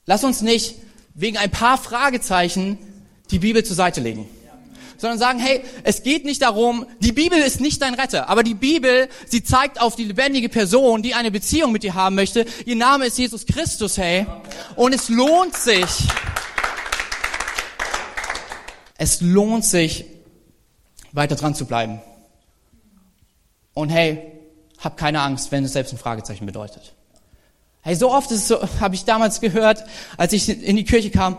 [0.05, 0.75] lass uns nicht
[1.15, 2.77] wegen ein paar Fragezeichen
[3.31, 4.29] die Bibel zur Seite legen
[4.99, 8.55] sondern sagen, hey, es geht nicht darum, die Bibel ist nicht dein Retter, aber die
[8.55, 12.47] Bibel, sie zeigt auf die lebendige Person, die eine Beziehung mit dir haben möchte.
[12.65, 14.27] Ihr Name ist Jesus Christus, hey.
[14.75, 15.85] Und es lohnt sich,
[18.99, 20.05] es lohnt sich,
[21.13, 22.01] weiter dran zu bleiben.
[23.75, 24.33] Und hey,
[24.79, 26.95] hab keine Angst, wenn es selbst ein Fragezeichen bedeutet.
[27.83, 29.85] Hey, so oft ist so, habe ich damals gehört,
[30.17, 31.37] als ich in die Kirche kam,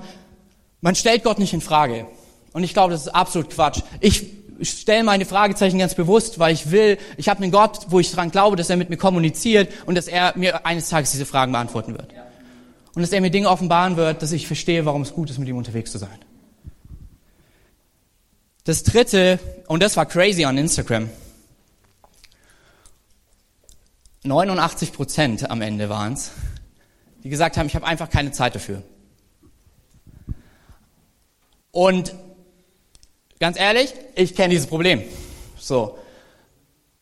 [0.82, 2.08] man stellt Gott nicht in Frage.
[2.54, 3.82] Und ich glaube, das ist absolut Quatsch.
[4.00, 4.26] Ich
[4.62, 8.32] stelle meine Fragezeichen ganz bewusst, weil ich will, ich habe einen Gott, wo ich dran
[8.32, 11.94] glaube, dass er mit mir kommuniziert und dass er mir eines Tages diese Fragen beantworten
[11.94, 12.14] wird.
[12.96, 15.48] Und dass er mir Dinge offenbaren wird, dass ich verstehe, warum es gut ist, mit
[15.48, 16.18] ihm unterwegs zu sein.
[18.68, 21.10] Das dritte, und das war crazy on Instagram.
[24.22, 26.32] 89 Prozent am Ende waren es,
[27.24, 28.84] die gesagt haben, ich habe einfach keine Zeit dafür.
[31.72, 32.14] Und
[33.40, 35.04] Ganz ehrlich, ich kenne dieses Problem.
[35.60, 36.00] So.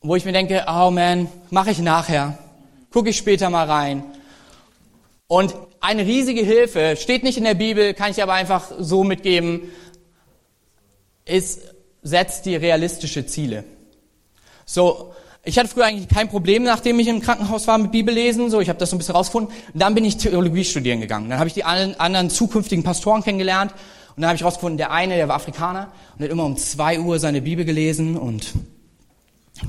[0.02, 2.38] Wo ich mir denke, oh man, mache ich nachher.
[2.92, 4.04] Gucke ich später mal rein.
[5.28, 9.72] Und eine riesige Hilfe, steht nicht in der Bibel, kann ich aber einfach so mitgeben,
[11.26, 11.62] ist,
[12.02, 13.64] setzt die realistische Ziele.
[14.66, 18.50] So, ich hatte früher eigentlich kein Problem, nachdem ich im Krankenhaus war mit Bibellesen.
[18.50, 19.54] So, ich habe das so ein bisschen rausgefunden.
[19.74, 21.30] Und dann bin ich Theologie studieren gegangen.
[21.30, 23.72] Dann habe ich die anderen zukünftigen Pastoren kennengelernt
[24.16, 27.00] und dann habe ich rausgefunden, der eine, der war Afrikaner und hat immer um zwei
[27.00, 28.54] Uhr seine Bibel gelesen und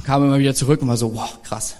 [0.05, 1.77] kam immer wieder zurück und war so, wow, krass.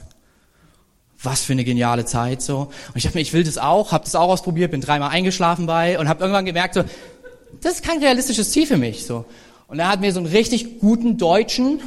[1.23, 2.59] Was für eine geniale Zeit so.
[2.89, 5.67] Und ich dachte mir, ich will das auch, habe das auch ausprobiert, bin dreimal eingeschlafen
[5.67, 6.85] bei und habe irgendwann gemerkt so,
[7.63, 9.25] das ist kein realistisches Ziel für mich so.
[9.69, 11.81] Und er hat mir so einen richtig guten Deutschen,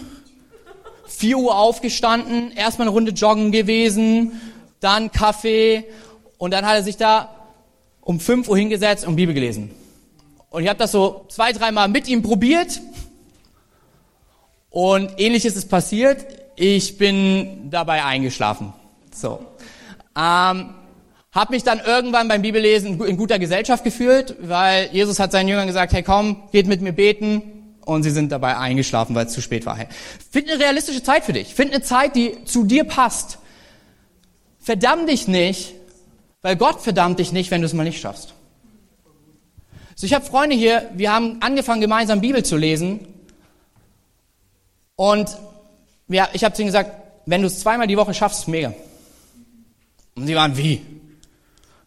[1.08, 4.39] vier Uhr aufgestanden, erstmal eine Runde joggen gewesen,
[4.80, 5.86] dann Kaffee
[6.38, 7.36] und dann hat er sich da
[8.02, 9.72] um fünf Uhr hingesetzt und Bibel gelesen.
[10.50, 12.82] Und ich habe das so zwei, dreimal mit ihm probiert.
[14.70, 16.26] Und ähnliches ist passiert.
[16.56, 18.74] Ich bin dabei eingeschlafen.
[19.13, 19.39] So.
[20.18, 20.74] Ähm,
[21.32, 25.68] habe mich dann irgendwann beim Bibellesen in guter Gesellschaft gefühlt, weil Jesus hat seinen Jüngern
[25.68, 27.59] gesagt, hey komm, geht mit mir beten.
[27.89, 29.75] Und sie sind dabei eingeschlafen, weil es zu spät war.
[30.30, 31.56] Find eine realistische Zeit für dich.
[31.56, 33.39] Find eine Zeit, die zu dir passt.
[34.60, 35.73] Verdamm dich nicht,
[36.43, 38.36] weil Gott verdammt dich nicht, wenn du es mal nicht schaffst.
[39.95, 43.08] So, ich habe Freunde hier, wir haben angefangen, gemeinsam Bibel zu lesen.
[44.95, 45.36] Und
[46.10, 46.91] ja, ich habe zu ihnen gesagt,
[47.25, 48.71] wenn du es zweimal die Woche schaffst, mega.
[50.13, 50.80] Und sie waren, wie?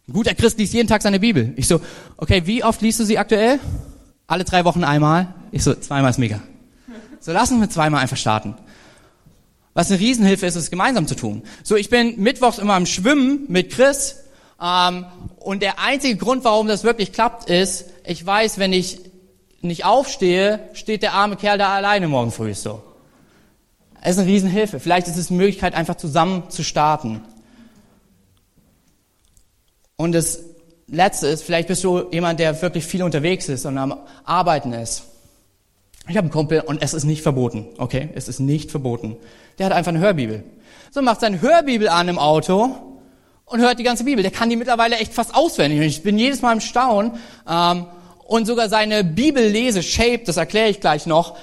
[0.09, 1.53] Ein guter Christ liest jeden Tag seine Bibel.
[1.55, 1.79] Ich so,
[2.17, 3.61] okay, wie oft liest du sie aktuell?
[4.27, 5.33] Alle drei Wochen einmal?
[5.51, 6.41] Ich so, zweimal ist mega.
[7.19, 8.55] So, lassen wir zweimal einfach starten.
[9.73, 11.43] Was eine Riesenhilfe ist, es gemeinsam zu tun.
[11.63, 14.23] So, ich bin mittwochs immer am Schwimmen mit Chris
[14.61, 15.05] ähm,
[15.37, 18.99] und der einzige Grund, warum das wirklich klappt, ist, ich weiß, wenn ich
[19.61, 22.83] nicht aufstehe, steht der arme Kerl da alleine morgen früh so.
[24.01, 24.79] Es ist eine Riesenhilfe.
[24.79, 27.21] Vielleicht ist es eine Möglichkeit, einfach zusammen zu starten.
[29.95, 30.39] Und das
[30.87, 35.03] Letzte ist, vielleicht bist du jemand, der wirklich viel unterwegs ist und am Arbeiten ist.
[36.09, 38.09] Ich habe einen Kumpel und es ist nicht verboten, okay?
[38.13, 39.15] Es ist nicht verboten.
[39.57, 40.43] Der hat einfach eine Hörbibel.
[40.91, 42.75] So macht seine Hörbibel an im Auto
[43.45, 44.21] und hört die ganze Bibel.
[44.21, 45.79] Der kann die mittlerweile echt fast auswendig.
[45.79, 47.13] Ich bin jedes Mal im Staunen.
[47.49, 47.85] Ähm,
[48.25, 51.37] und sogar seine Bibellese, Shape, das erkläre ich gleich noch,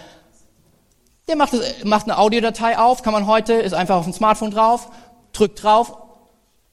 [1.28, 4.50] Der macht, das, macht eine Audiodatei auf, kann man heute, ist einfach auf dem Smartphone
[4.50, 4.90] drauf,
[5.32, 5.96] drückt drauf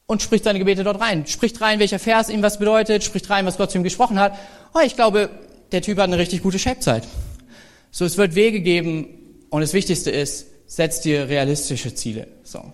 [0.08, 1.28] und spricht seine Gebete dort rein.
[1.28, 4.38] Spricht rein, welcher Vers ihm was bedeutet, spricht rein, was Gott zu ihm gesprochen hat.
[4.74, 5.30] Oh, ich glaube,
[5.72, 7.08] der Typ hat eine richtig gute Shape-Zeit.
[7.92, 9.08] So, es wird Wege geben
[9.50, 12.28] und das Wichtigste ist, setz dir realistische Ziele.
[12.44, 12.74] So.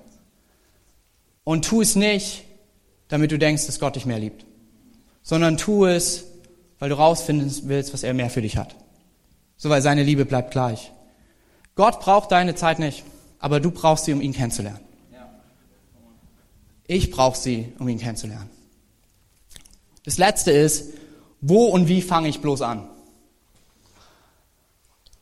[1.43, 2.43] Und tu es nicht,
[3.07, 4.45] damit du denkst, dass Gott dich mehr liebt,
[5.23, 6.25] sondern tu es,
[6.79, 8.75] weil du rausfinden willst, was er mehr für dich hat.
[9.57, 10.91] So, weil seine Liebe bleibt gleich.
[11.75, 13.03] Gott braucht deine Zeit nicht,
[13.39, 14.79] aber du brauchst sie, um ihn kennenzulernen.
[16.87, 18.49] Ich brauche sie, um ihn kennenzulernen.
[20.05, 20.93] Das letzte ist,
[21.41, 22.87] wo und wie fange ich bloß an?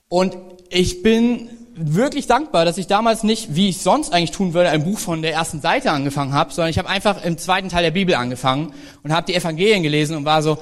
[0.10, 0.36] Und
[0.70, 4.84] ich bin wirklich dankbar, dass ich damals nicht, wie ich sonst eigentlich tun würde, ein
[4.84, 7.92] Buch von der ersten Seite angefangen habe, sondern ich habe einfach im zweiten Teil der
[7.92, 10.58] Bibel angefangen und habe die Evangelien gelesen und war so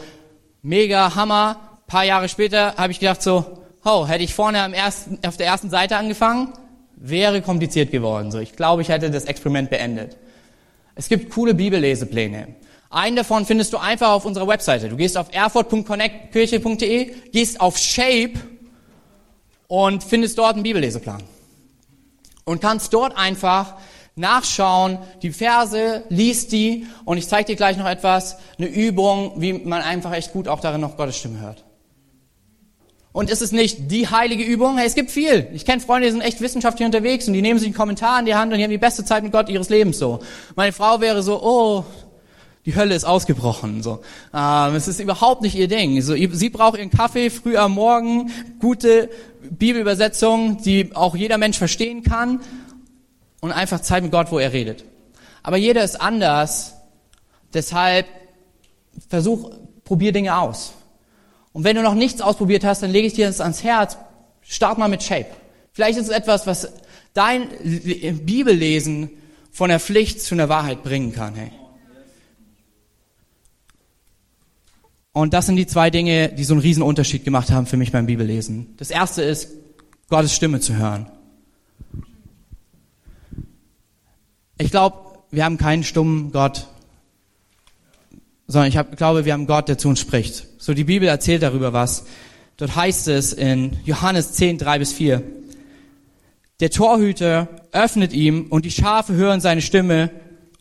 [0.61, 1.57] mega Hammer.
[1.73, 3.43] Ein paar Jahre später habe ich gedacht so,
[3.83, 6.49] oh, hätte ich vorne am ersten, auf der ersten Seite angefangen,
[6.95, 8.31] wäre kompliziert geworden.
[8.31, 10.17] So, ich glaube, ich hätte das Experiment beendet.
[10.99, 12.55] Es gibt coole Bibellesepläne.
[12.89, 14.89] Einen davon findest du einfach auf unserer Webseite.
[14.89, 18.33] Du gehst auf erfurt.connectkirche.de, gehst auf Shape
[19.69, 21.23] und findest dort einen Bibelleseplan.
[22.43, 23.75] Und kannst dort einfach
[24.17, 29.53] nachschauen, die Verse, liest die und ich zeige dir gleich noch etwas, eine Übung, wie
[29.53, 31.63] man einfach echt gut auch darin noch Gottes Stimme hört.
[33.11, 34.77] Und ist es nicht die heilige Übung?
[34.77, 35.47] Hey, es gibt viel.
[35.53, 38.25] Ich kenne Freunde, die sind echt wissenschaftlich unterwegs und die nehmen sich einen Kommentar in
[38.25, 40.19] die Hand und die haben die beste Zeit mit Gott ihres Lebens so.
[40.55, 41.85] Meine Frau wäre so, oh,
[42.65, 43.81] die Hölle ist ausgebrochen.
[43.81, 45.99] So, ähm, es ist überhaupt nicht ihr Ding.
[46.01, 49.09] So, sie braucht ihren Kaffee früh am Morgen, gute
[49.49, 52.41] Bibelübersetzung, die auch jeder Mensch verstehen kann
[53.41, 54.83] und einfach Zeit mit Gott, wo er redet.
[55.41, 56.75] Aber jeder ist anders.
[57.53, 58.05] Deshalb
[59.07, 59.49] versuch,
[59.83, 60.73] probier Dinge aus.
[61.53, 63.97] Und wenn du noch nichts ausprobiert hast, dann lege ich dir das ans Herz.
[64.41, 65.27] Start mal mit Shape.
[65.71, 66.71] Vielleicht ist es etwas, was
[67.13, 67.49] dein
[68.25, 69.09] Bibellesen
[69.51, 71.35] von der Pflicht zu einer Wahrheit bringen kann.
[71.35, 71.51] Hey.
[75.11, 77.91] Und das sind die zwei Dinge, die so einen riesen Unterschied gemacht haben für mich
[77.91, 78.75] beim Bibellesen.
[78.77, 79.49] Das erste ist,
[80.07, 81.11] Gottes Stimme zu hören.
[84.57, 84.97] Ich glaube,
[85.31, 86.67] wir haben keinen stummen Gott,
[88.49, 90.43] sondern ich hab, glaube, wir haben Gott, der zu uns spricht.
[90.57, 92.05] So, die Bibel erzählt darüber was.
[92.57, 95.21] Dort heißt es in Johannes 10, 3 bis 4.
[96.59, 100.09] Der Torhüter öffnet ihm und die Schafe hören seine Stimme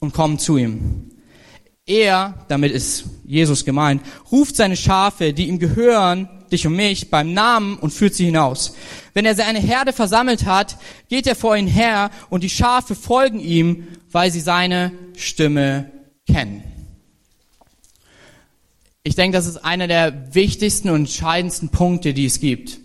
[0.01, 1.13] und kommen zu ihm.
[1.87, 7.33] Er, damit ist Jesus gemeint, ruft seine Schafe, die ihm gehören, dich und mich, beim
[7.33, 8.75] Namen und führt sie hinaus.
[9.15, 10.77] Wenn er seine Herde versammelt hat,
[11.09, 15.91] geht er vor ihnen her und die Schafe folgen ihm, weil sie seine Stimme
[16.31, 16.78] kennen.
[19.09, 22.79] Ich denke, das ist einer der wichtigsten und entscheidendsten Punkte, die es gibt,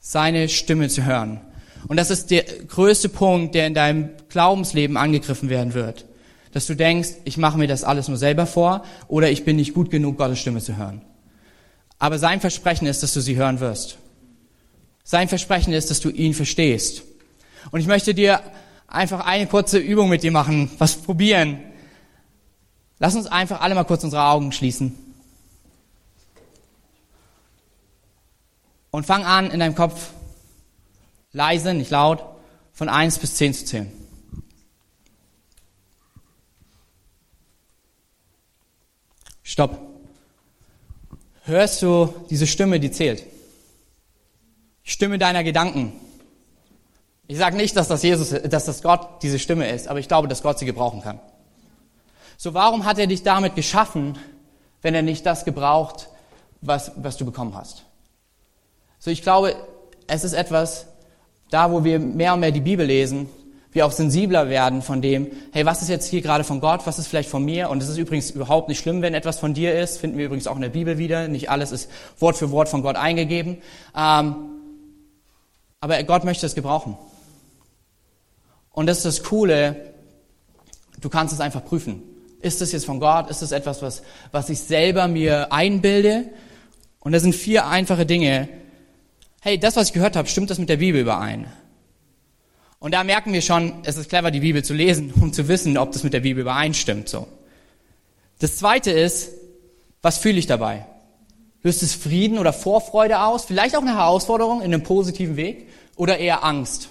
[0.00, 1.42] seine Stimme zu hören.
[1.88, 6.06] Und das ist der größte Punkt, der in deinem Glaubensleben angegriffen werden wird.
[6.52, 9.74] Dass du denkst, ich mache mir das alles nur selber vor oder ich bin nicht
[9.74, 11.02] gut genug, Gottes Stimme zu hören.
[11.98, 13.98] Aber sein Versprechen ist, dass du sie hören wirst.
[15.04, 17.02] Sein Versprechen ist, dass du ihn verstehst.
[17.72, 18.40] Und ich möchte dir
[18.86, 21.58] einfach eine kurze Übung mit dir machen, was probieren.
[22.98, 25.07] Lass uns einfach alle mal kurz unsere Augen schließen.
[28.98, 30.10] Und fang an, in deinem Kopf
[31.30, 32.24] leise, nicht laut,
[32.72, 33.92] von eins bis zehn zu zählen.
[39.44, 39.78] Stopp.
[41.44, 43.22] Hörst du diese Stimme, die zählt?
[44.82, 45.92] Stimme deiner Gedanken.
[47.28, 50.26] Ich sage nicht, dass das Jesus, dass das Gott diese Stimme ist, aber ich glaube,
[50.26, 51.20] dass Gott sie gebrauchen kann.
[52.36, 54.18] So, warum hat er dich damit geschaffen,
[54.82, 56.08] wenn er nicht das gebraucht,
[56.62, 57.84] was, was du bekommen hast?
[58.98, 59.54] So, ich glaube,
[60.06, 60.86] es ist etwas,
[61.50, 63.28] da wo wir mehr und mehr die Bibel lesen,
[63.72, 66.98] wir auch sensibler werden von dem, hey, was ist jetzt hier gerade von Gott, was
[66.98, 67.68] ist vielleicht von mir?
[67.70, 70.46] Und es ist übrigens überhaupt nicht schlimm, wenn etwas von dir ist, finden wir übrigens
[70.46, 71.28] auch in der Bibel wieder.
[71.28, 73.58] Nicht alles ist Wort für Wort von Gott eingegeben.
[73.94, 74.34] Ähm,
[75.80, 76.96] aber Gott möchte es gebrauchen.
[78.72, 79.92] Und das ist das Coole,
[81.00, 82.02] du kannst es einfach prüfen.
[82.40, 83.30] Ist es jetzt von Gott?
[83.30, 86.30] Ist es etwas, was, was ich selber mir einbilde?
[87.00, 88.48] Und das sind vier einfache Dinge,
[89.48, 91.46] hey, das, was ich gehört habe, stimmt das mit der Bibel überein?
[92.80, 95.78] Und da merken wir schon, es ist clever, die Bibel zu lesen, um zu wissen,
[95.78, 97.08] ob das mit der Bibel übereinstimmt.
[97.08, 97.26] So.
[98.40, 99.30] Das zweite ist,
[100.02, 100.84] was fühle ich dabei?
[101.62, 103.46] Löst es Frieden oder Vorfreude aus?
[103.46, 105.68] Vielleicht auch eine Herausforderung in einem positiven Weg?
[105.96, 106.90] Oder eher Angst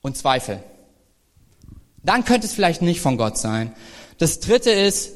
[0.00, 0.60] und Zweifel?
[2.02, 3.72] Dann könnte es vielleicht nicht von Gott sein.
[4.16, 5.12] Das dritte ist,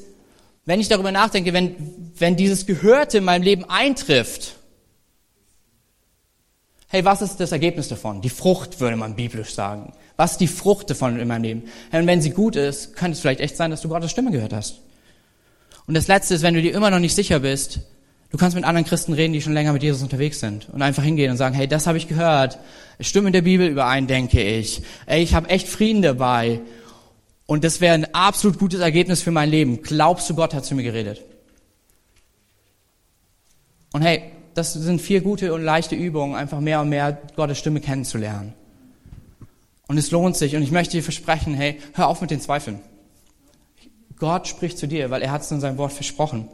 [0.65, 4.58] wenn ich darüber nachdenke, wenn, wenn dieses Gehörte in meinem Leben eintrifft,
[6.91, 8.21] Hey, was ist das Ergebnis davon?
[8.21, 9.93] Die Frucht, würde man biblisch sagen.
[10.17, 11.63] Was ist die Frucht davon in meinem Leben?
[11.91, 14.53] Und wenn sie gut ist, könnte es vielleicht echt sein, dass du Gottes Stimme gehört
[14.53, 14.81] hast.
[15.85, 17.81] Und das Letzte ist, wenn du dir immer noch nicht sicher bist,
[18.31, 21.03] du kannst mit anderen Christen reden, die schon länger mit Jesus unterwegs sind und einfach
[21.03, 22.57] hingehen und sagen, hey, das habe ich gehört,
[22.97, 24.81] es stimmt mit der Bibel überein, denke ich.
[25.05, 26.59] Ey, ich habe echt Frieden dabei
[27.45, 29.83] und das wäre ein absolut gutes Ergebnis für mein Leben.
[29.83, 31.21] Glaubst du, Gott hat zu mir geredet?
[33.93, 37.81] Und hey, das sind vier gute und leichte Übungen, einfach mehr und mehr Gottes Stimme
[37.81, 38.53] kennenzulernen.
[39.87, 42.79] Und es lohnt sich und ich möchte dir versprechen, hey, hör auf mit den Zweifeln.
[44.19, 46.49] Gott spricht zu dir, weil er hat es in seinem Wort versprochen.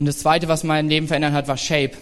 [0.00, 1.92] Und das Zweite, was mein Leben verändert hat, war Shape.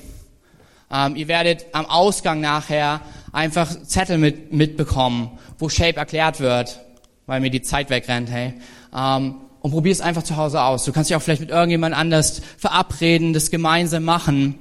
[0.90, 3.00] Ähm, ihr werdet am Ausgang nachher
[3.33, 6.81] einfach Zettel mit, mitbekommen, wo Shape erklärt wird,
[7.27, 8.55] weil mir die Zeit wegrennt, hey.
[8.94, 10.85] Ähm, und probier es einfach zu Hause aus.
[10.85, 14.59] Du kannst dich auch vielleicht mit irgendjemand anders verabreden, das gemeinsam machen.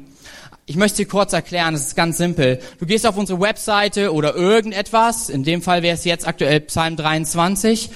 [0.66, 2.62] Ich möchte dir kurz erklären, es ist ganz simpel.
[2.80, 6.96] Du gehst auf unsere Webseite oder irgendetwas, in dem Fall wäre es jetzt aktuell Psalm
[6.96, 7.90] 23,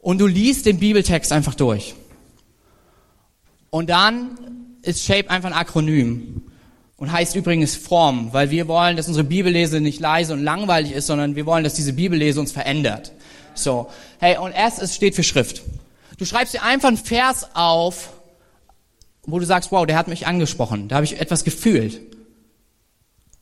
[0.00, 1.94] und du liest den Bibeltext einfach durch.
[3.68, 4.38] Und dann
[4.80, 6.40] ist Shape einfach ein Akronym
[6.96, 11.06] und heißt übrigens Form, weil wir wollen, dass unsere Bibellese nicht leise und langweilig ist,
[11.06, 13.12] sondern wir wollen, dass diese Bibellese uns verändert.
[13.52, 13.90] So,
[14.20, 15.60] hey, und S es steht für Schrift.
[16.18, 18.10] Du schreibst dir einfach einen Vers auf,
[19.26, 22.00] wo du sagst, wow, der hat mich angesprochen, da habe ich etwas gefühlt.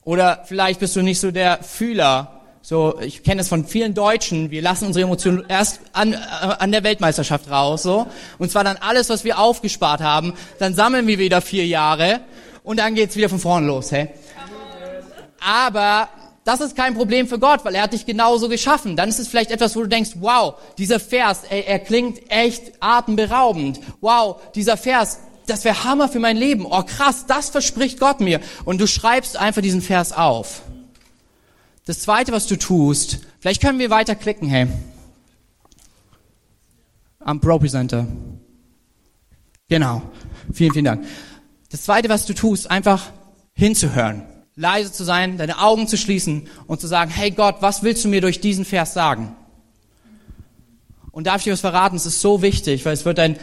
[0.03, 4.51] Oder vielleicht bist du nicht so der Fühler, so, ich kenne es von vielen Deutschen,
[4.51, 8.07] wir lassen unsere Emotionen erst an, äh, an der Weltmeisterschaft raus, so.
[8.39, 12.21] Und zwar dann alles, was wir aufgespart haben, dann sammeln wir wieder vier Jahre
[12.63, 14.09] und dann geht's wieder von vorne los, hey.
[15.41, 16.09] Aber
[16.45, 18.97] das ist kein Problem für Gott, weil er hat dich genauso geschaffen.
[18.97, 22.73] Dann ist es vielleicht etwas, wo du denkst, wow, dieser Vers, ey, er klingt echt
[22.81, 23.81] atemberaubend.
[24.03, 26.67] Wow, dieser Vers, das wäre Hammer für mein Leben.
[26.67, 28.41] Oh krass, das verspricht Gott mir.
[28.67, 30.63] Und du schreibst einfach diesen Vers auf.
[31.87, 34.67] Das zweite, was du tust, vielleicht können wir weiter klicken, hey.
[37.21, 38.07] Am Pro Presenter.
[39.69, 40.03] Genau.
[40.53, 41.07] Vielen, vielen Dank.
[41.71, 43.11] Das zweite, was du tust, einfach
[43.55, 44.34] hinzuhören.
[44.57, 48.09] Leise zu sein, deine Augen zu schließen und zu sagen, hey Gott, was willst du
[48.09, 49.35] mir durch diesen Vers sagen?
[51.11, 51.97] Und darf ich dir was verraten?
[51.97, 53.37] Es ist so wichtig, weil es wird dein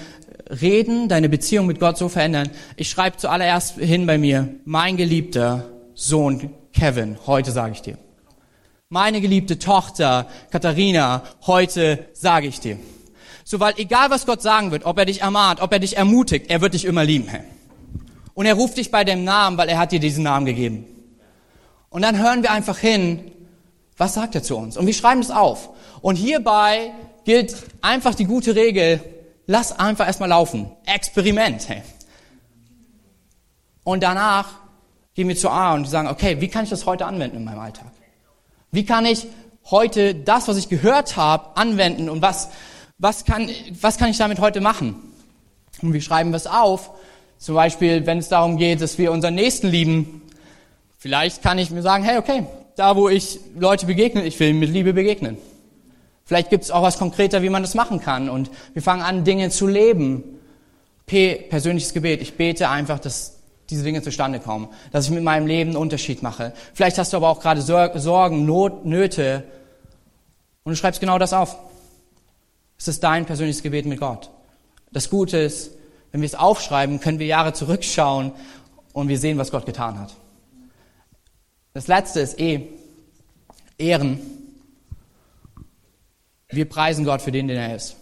[0.49, 2.49] Reden, deine Beziehung mit Gott so verändern.
[2.75, 7.97] Ich schreibe zuallererst hin bei mir, mein geliebter Sohn Kevin, heute sage ich dir.
[8.89, 12.77] Meine geliebte Tochter Katharina, heute sage ich dir.
[13.43, 16.49] So, weil egal was Gott sagen wird, ob er dich ermahnt, ob er dich ermutigt,
[16.49, 17.29] er wird dich immer lieben.
[18.33, 20.85] Und er ruft dich bei dem Namen, weil er hat dir diesen Namen gegeben.
[21.91, 23.31] Und dann hören wir einfach hin,
[23.97, 24.77] was sagt er zu uns?
[24.77, 25.69] Und wir schreiben es auf.
[26.01, 26.91] Und hierbei
[27.25, 29.01] gilt einfach die gute Regel,
[29.45, 30.71] lass einfach erstmal laufen.
[30.85, 31.69] Experiment.
[31.69, 31.83] Hey.
[33.83, 34.47] Und danach
[35.13, 37.59] gehen wir zu A und sagen, okay, wie kann ich das heute anwenden in meinem
[37.59, 37.91] Alltag?
[38.71, 39.27] Wie kann ich
[39.69, 42.49] heute das, was ich gehört habe, anwenden und was,
[42.97, 43.49] was, kann,
[43.81, 44.95] was kann ich damit heute machen?
[45.81, 46.91] Und wir schreiben was auf.
[47.37, 50.21] Zum Beispiel, wenn es darum geht, dass wir unseren Nächsten lieben.
[51.01, 54.69] Vielleicht kann ich mir sagen, hey, okay, da wo ich Leute begegne, ich will mit
[54.69, 55.39] Liebe begegnen.
[56.25, 58.29] Vielleicht gibt es auch was konkreter, wie man das machen kann.
[58.29, 60.23] Und wir fangen an, Dinge zu leben.
[61.07, 62.21] P, persönliches Gebet.
[62.21, 63.39] Ich bete einfach, dass
[63.71, 66.53] diese Dinge zustande kommen, dass ich mit meinem Leben einen Unterschied mache.
[66.75, 69.43] Vielleicht hast du aber auch gerade Sorgen, Not, Nöte
[70.63, 71.57] und du schreibst genau das auf.
[72.77, 74.29] Es ist dein persönliches Gebet mit Gott.
[74.91, 75.71] Das Gute ist,
[76.11, 78.33] wenn wir es aufschreiben, können wir Jahre zurückschauen
[78.93, 80.13] und wir sehen, was Gott getan hat.
[81.73, 82.67] Das letzte ist eh
[83.77, 84.19] Ehren.
[86.49, 87.95] Wir preisen Gott für den, den er ist.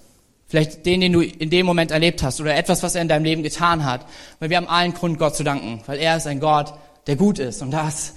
[0.47, 3.23] Vielleicht den, den du in dem Moment erlebt hast oder etwas, was er in deinem
[3.23, 4.07] Leben getan hat.
[4.39, 6.73] Weil wir haben allen Grund, Gott zu danken, weil er ist ein Gott,
[7.05, 7.61] der gut ist.
[7.61, 8.15] Und das,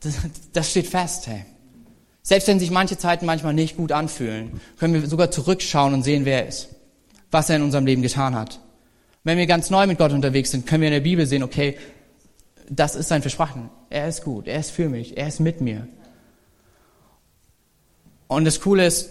[0.00, 0.14] das,
[0.54, 1.44] das steht fest, hey.
[2.22, 6.24] Selbst wenn sich manche Zeiten manchmal nicht gut anfühlen, können wir sogar zurückschauen und sehen,
[6.24, 6.70] wer er ist.
[7.30, 8.60] Was er in unserem Leben getan hat.
[9.24, 11.76] Wenn wir ganz neu mit Gott unterwegs sind, können wir in der Bibel sehen, okay,
[12.68, 13.70] das ist sein Versprechen.
[13.90, 15.88] Er ist gut, er ist für mich, er ist mit mir.
[18.26, 19.10] Und das Coole ist,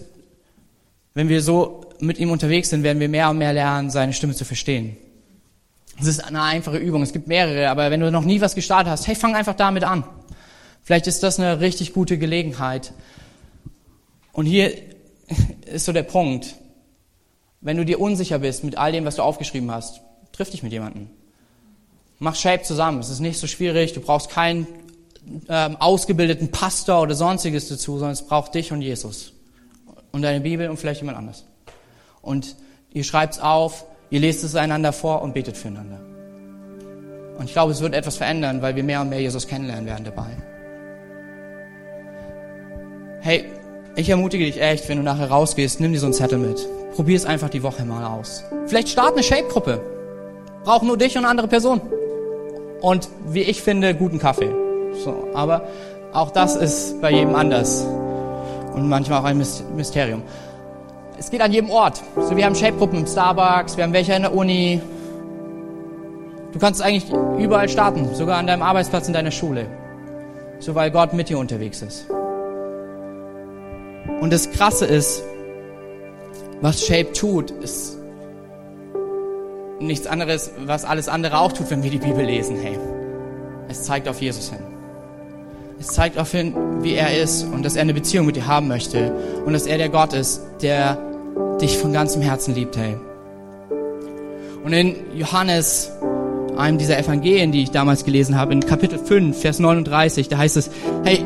[1.14, 4.34] wenn wir so mit ihm unterwegs sind, werden wir mehr und mehr lernen, seine Stimme
[4.34, 4.98] zu verstehen.
[6.00, 7.04] Es ist eine einfache Übung.
[7.04, 9.84] Es gibt mehrere, aber wenn du noch nie was gestartet hast, hey, fang einfach damit
[9.84, 10.04] an.
[10.82, 12.94] Vielleicht ist das eine richtig gute Gelegenheit.
[14.32, 14.74] Und hier
[15.66, 16.56] ist so der Punkt.
[17.62, 20.02] Wenn du dir unsicher bist mit all dem, was du aufgeschrieben hast,
[20.34, 21.10] triff dich mit jemandem.
[22.24, 23.02] Mach Shape zusammen.
[23.02, 23.92] Es ist nicht so schwierig.
[23.92, 24.66] Du brauchst keinen
[25.50, 29.34] ähm, ausgebildeten Pastor oder sonstiges dazu, sondern es braucht dich und Jesus.
[30.14, 31.44] Und deine Bibel und vielleicht jemand anders
[32.24, 32.56] und
[32.92, 36.00] ihr schreibt es auf, ihr lest es einander vor und betet füreinander.
[37.38, 40.06] Und ich glaube, es wird etwas verändern, weil wir mehr und mehr Jesus kennenlernen werden
[40.06, 40.30] dabei.
[43.22, 43.46] Hey,
[43.96, 46.66] ich ermutige dich echt, wenn du nachher rausgehst, nimm dir so einen Zettel mit.
[46.96, 48.44] Probier es einfach die Woche mal aus.
[48.68, 49.82] Vielleicht start eine Shape-Gruppe.
[50.64, 51.82] Braucht nur dich und eine andere Person.
[52.84, 54.52] Und wie ich finde, guten Kaffee.
[55.06, 55.70] So, aber
[56.12, 57.88] auch das ist bei jedem anders.
[58.76, 60.22] Und manchmal auch ein Mysterium.
[61.18, 62.02] Es geht an jedem Ort.
[62.18, 64.82] So, wir haben Shape-Gruppen im Starbucks, wir haben welche in der Uni.
[66.52, 67.06] Du kannst eigentlich
[67.40, 69.66] überall starten, sogar an deinem Arbeitsplatz in deiner Schule.
[70.60, 72.06] So, weil Gott mit dir unterwegs ist.
[74.20, 75.24] Und das Krasse ist,
[76.60, 77.98] was Shape tut, ist
[79.88, 82.58] nichts anderes, was alles andere auch tut, wenn wir die Bibel lesen.
[82.62, 82.78] Hey,
[83.68, 84.60] es zeigt auf Jesus hin.
[85.80, 88.68] Es zeigt auf hin, wie er ist und dass er eine Beziehung mit dir haben
[88.68, 89.14] möchte
[89.46, 90.98] und dass er der Gott ist, der
[91.60, 92.78] dich von ganzem Herzen liebt.
[92.78, 92.96] Hey.
[94.64, 95.92] Und in Johannes,
[96.56, 100.58] einem dieser Evangelien, die ich damals gelesen habe, in Kapitel 5, Vers 39, da heißt
[100.58, 100.70] es,
[101.04, 101.24] hey,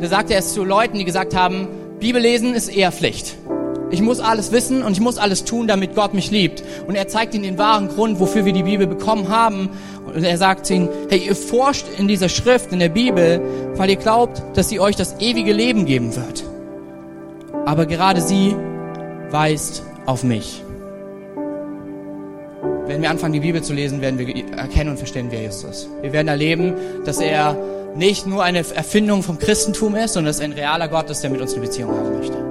[0.00, 1.66] da sagt er es zu Leuten, die gesagt haben,
[1.98, 3.36] Bibel lesen ist eher Pflicht.
[3.90, 6.62] Ich muss alles wissen und ich muss alles tun, damit Gott mich liebt.
[6.86, 9.70] Und er zeigt ihnen den wahren Grund, wofür wir die Bibel bekommen haben.
[10.06, 13.40] Und er sagt ihnen, hey, ihr forscht in dieser Schrift, in der Bibel,
[13.74, 16.44] weil ihr glaubt, dass sie euch das ewige Leben geben wird.
[17.66, 18.54] Aber gerade sie
[19.30, 20.62] weist auf mich.
[22.86, 24.26] Wenn wir anfangen, die Bibel zu lesen, werden wir
[24.56, 25.88] erkennen und verstehen, wer Jesus ist.
[26.02, 26.74] Wir werden erleben,
[27.04, 27.56] dass er
[27.96, 31.30] nicht nur eine Erfindung vom Christentum ist, sondern dass er ein realer Gott ist, der
[31.30, 32.49] mit uns eine Beziehung haben möchte.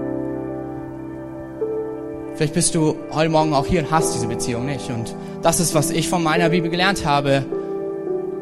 [2.40, 4.90] Vielleicht bist du heute Morgen auch hier und hast diese Beziehung nicht.
[4.90, 7.44] Und das ist, was ich von meiner Bibel gelernt habe,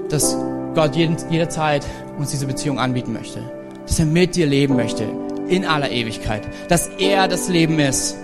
[0.09, 0.37] dass
[0.75, 1.83] Gott jeden, jederzeit
[2.19, 3.41] uns diese Beziehung anbieten möchte.
[3.87, 5.07] Dass er mit dir leben möchte,
[5.47, 6.47] in aller Ewigkeit.
[6.69, 8.15] Dass er das Leben ist.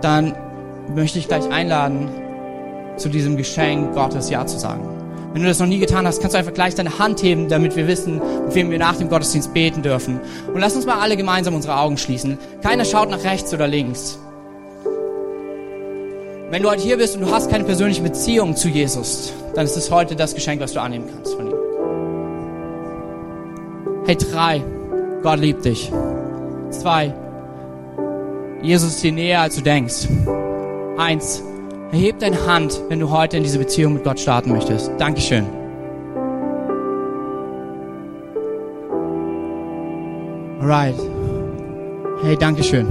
[0.00, 0.36] Dann
[0.94, 2.08] möchte ich gleich einladen,
[2.96, 4.95] zu diesem Geschenk Gottes Ja zu sagen.
[5.36, 7.76] Wenn du das noch nie getan hast, kannst du einfach gleich deine Hand heben, damit
[7.76, 10.18] wir wissen, mit wem wir nach dem Gottesdienst beten dürfen.
[10.46, 12.38] Und lass uns mal alle gemeinsam unsere Augen schließen.
[12.62, 14.18] Keiner schaut nach rechts oder links.
[16.48, 19.76] Wenn du heute hier bist und du hast keine persönliche Beziehung zu Jesus, dann ist
[19.76, 21.54] es heute das Geschenk, was du annehmen kannst von ihm.
[24.06, 24.64] Hey, drei.
[25.22, 25.92] Gott liebt dich.
[26.70, 27.12] Zwei.
[28.62, 30.08] Jesus ist dir näher, als du denkst.
[30.96, 31.42] Eins.
[31.92, 34.90] Erheb deine Hand, wenn du heute in diese Beziehung mit Gott starten möchtest.
[34.98, 35.46] Dankeschön.
[40.60, 40.96] Alright.
[42.22, 42.88] Hey, Dankeschön.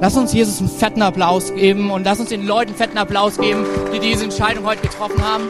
[0.00, 3.38] Lass uns Jesus einen fetten Applaus geben und lass uns den Leuten einen fetten Applaus
[3.38, 5.44] geben, die diese Entscheidung heute getroffen haben.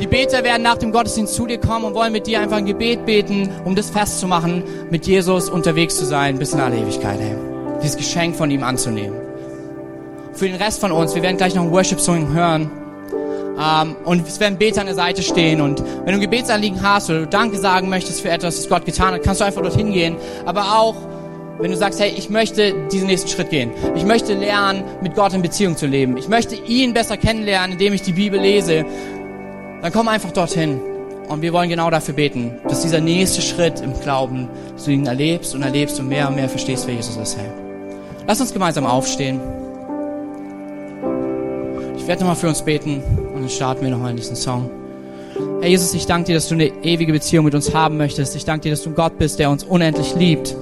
[0.00, 2.66] Die Beter werden nach dem Gottesdienst zu dir kommen und wollen mit dir einfach ein
[2.66, 7.20] Gebet beten, um das festzumachen, mit Jesus unterwegs zu sein bis in alle Ewigkeit.
[7.20, 7.51] Hey
[7.82, 9.16] dieses Geschenk von ihm anzunehmen.
[10.34, 12.70] Für den Rest von uns, wir werden gleich noch einen Worship-Song hören.
[13.60, 15.60] Ähm, und es werden Beter an der Seite stehen.
[15.60, 18.84] Und wenn du ein Gebetsanliegen hast oder du Danke sagen möchtest für etwas, das Gott
[18.84, 20.16] getan hat, kannst du einfach dorthin gehen.
[20.46, 20.96] Aber auch,
[21.58, 23.70] wenn du sagst, hey, ich möchte diesen nächsten Schritt gehen.
[23.94, 26.16] Ich möchte lernen, mit Gott in Beziehung zu leben.
[26.16, 28.84] Ich möchte ihn besser kennenlernen, indem ich die Bibel lese.
[29.82, 30.80] Dann komm einfach dorthin.
[31.28, 35.06] Und wir wollen genau dafür beten, dass dieser nächste Schritt im Glauben, dass du ihn
[35.06, 37.61] erlebst und erlebst und mehr und mehr verstehst, wer Jesus ist, Herr.
[38.26, 39.40] Lass uns gemeinsam aufstehen.
[41.96, 43.02] Ich werde nochmal für uns beten
[43.34, 44.70] und dann starten wir nochmal in diesen Song.
[45.60, 48.34] Herr Jesus, ich danke dir, dass du eine ewige Beziehung mit uns haben möchtest.
[48.36, 50.54] Ich danke dir, dass du Gott bist, der uns unendlich liebt.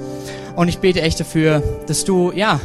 [0.56, 2.60] Und ich bete echt dafür, dass du, ja,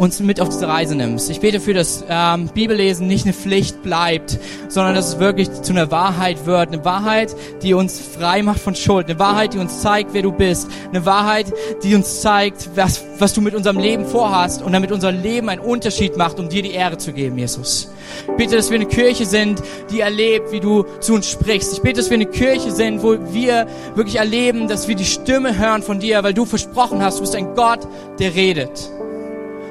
[0.00, 1.28] uns mit auf diese Reise nimmst.
[1.28, 4.38] Ich bete für, dass ähm, Bibellesen nicht eine Pflicht bleibt,
[4.68, 6.72] sondern dass es wirklich zu einer Wahrheit wird.
[6.72, 9.10] Eine Wahrheit, die uns frei macht von Schuld.
[9.10, 10.68] Eine Wahrheit, die uns zeigt, wer du bist.
[10.88, 15.12] Eine Wahrheit, die uns zeigt, was, was du mit unserem Leben vorhast und damit unser
[15.12, 17.90] Leben einen Unterschied macht, um dir die Ehre zu geben, Jesus.
[18.26, 21.74] Ich bete, dass wir eine Kirche sind, die erlebt, wie du zu uns sprichst.
[21.74, 25.58] Ich bete, dass wir eine Kirche sind, wo wir wirklich erleben, dass wir die Stimme
[25.58, 27.86] hören von dir, weil du versprochen hast, du bist ein Gott,
[28.18, 28.90] der redet.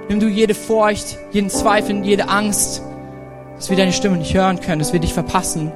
[0.09, 2.81] Nimm du jede Furcht, jeden Zweifel, jede Angst,
[3.55, 5.71] dass wir deine Stimme nicht hören können, dass wir dich verpassen.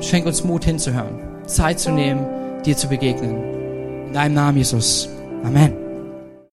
[0.00, 2.26] Schenk uns Mut hinzuhören, Zeit zu nehmen,
[2.66, 4.06] dir zu begegnen.
[4.08, 5.08] In deinem Namen, Jesus.
[5.42, 5.83] Amen.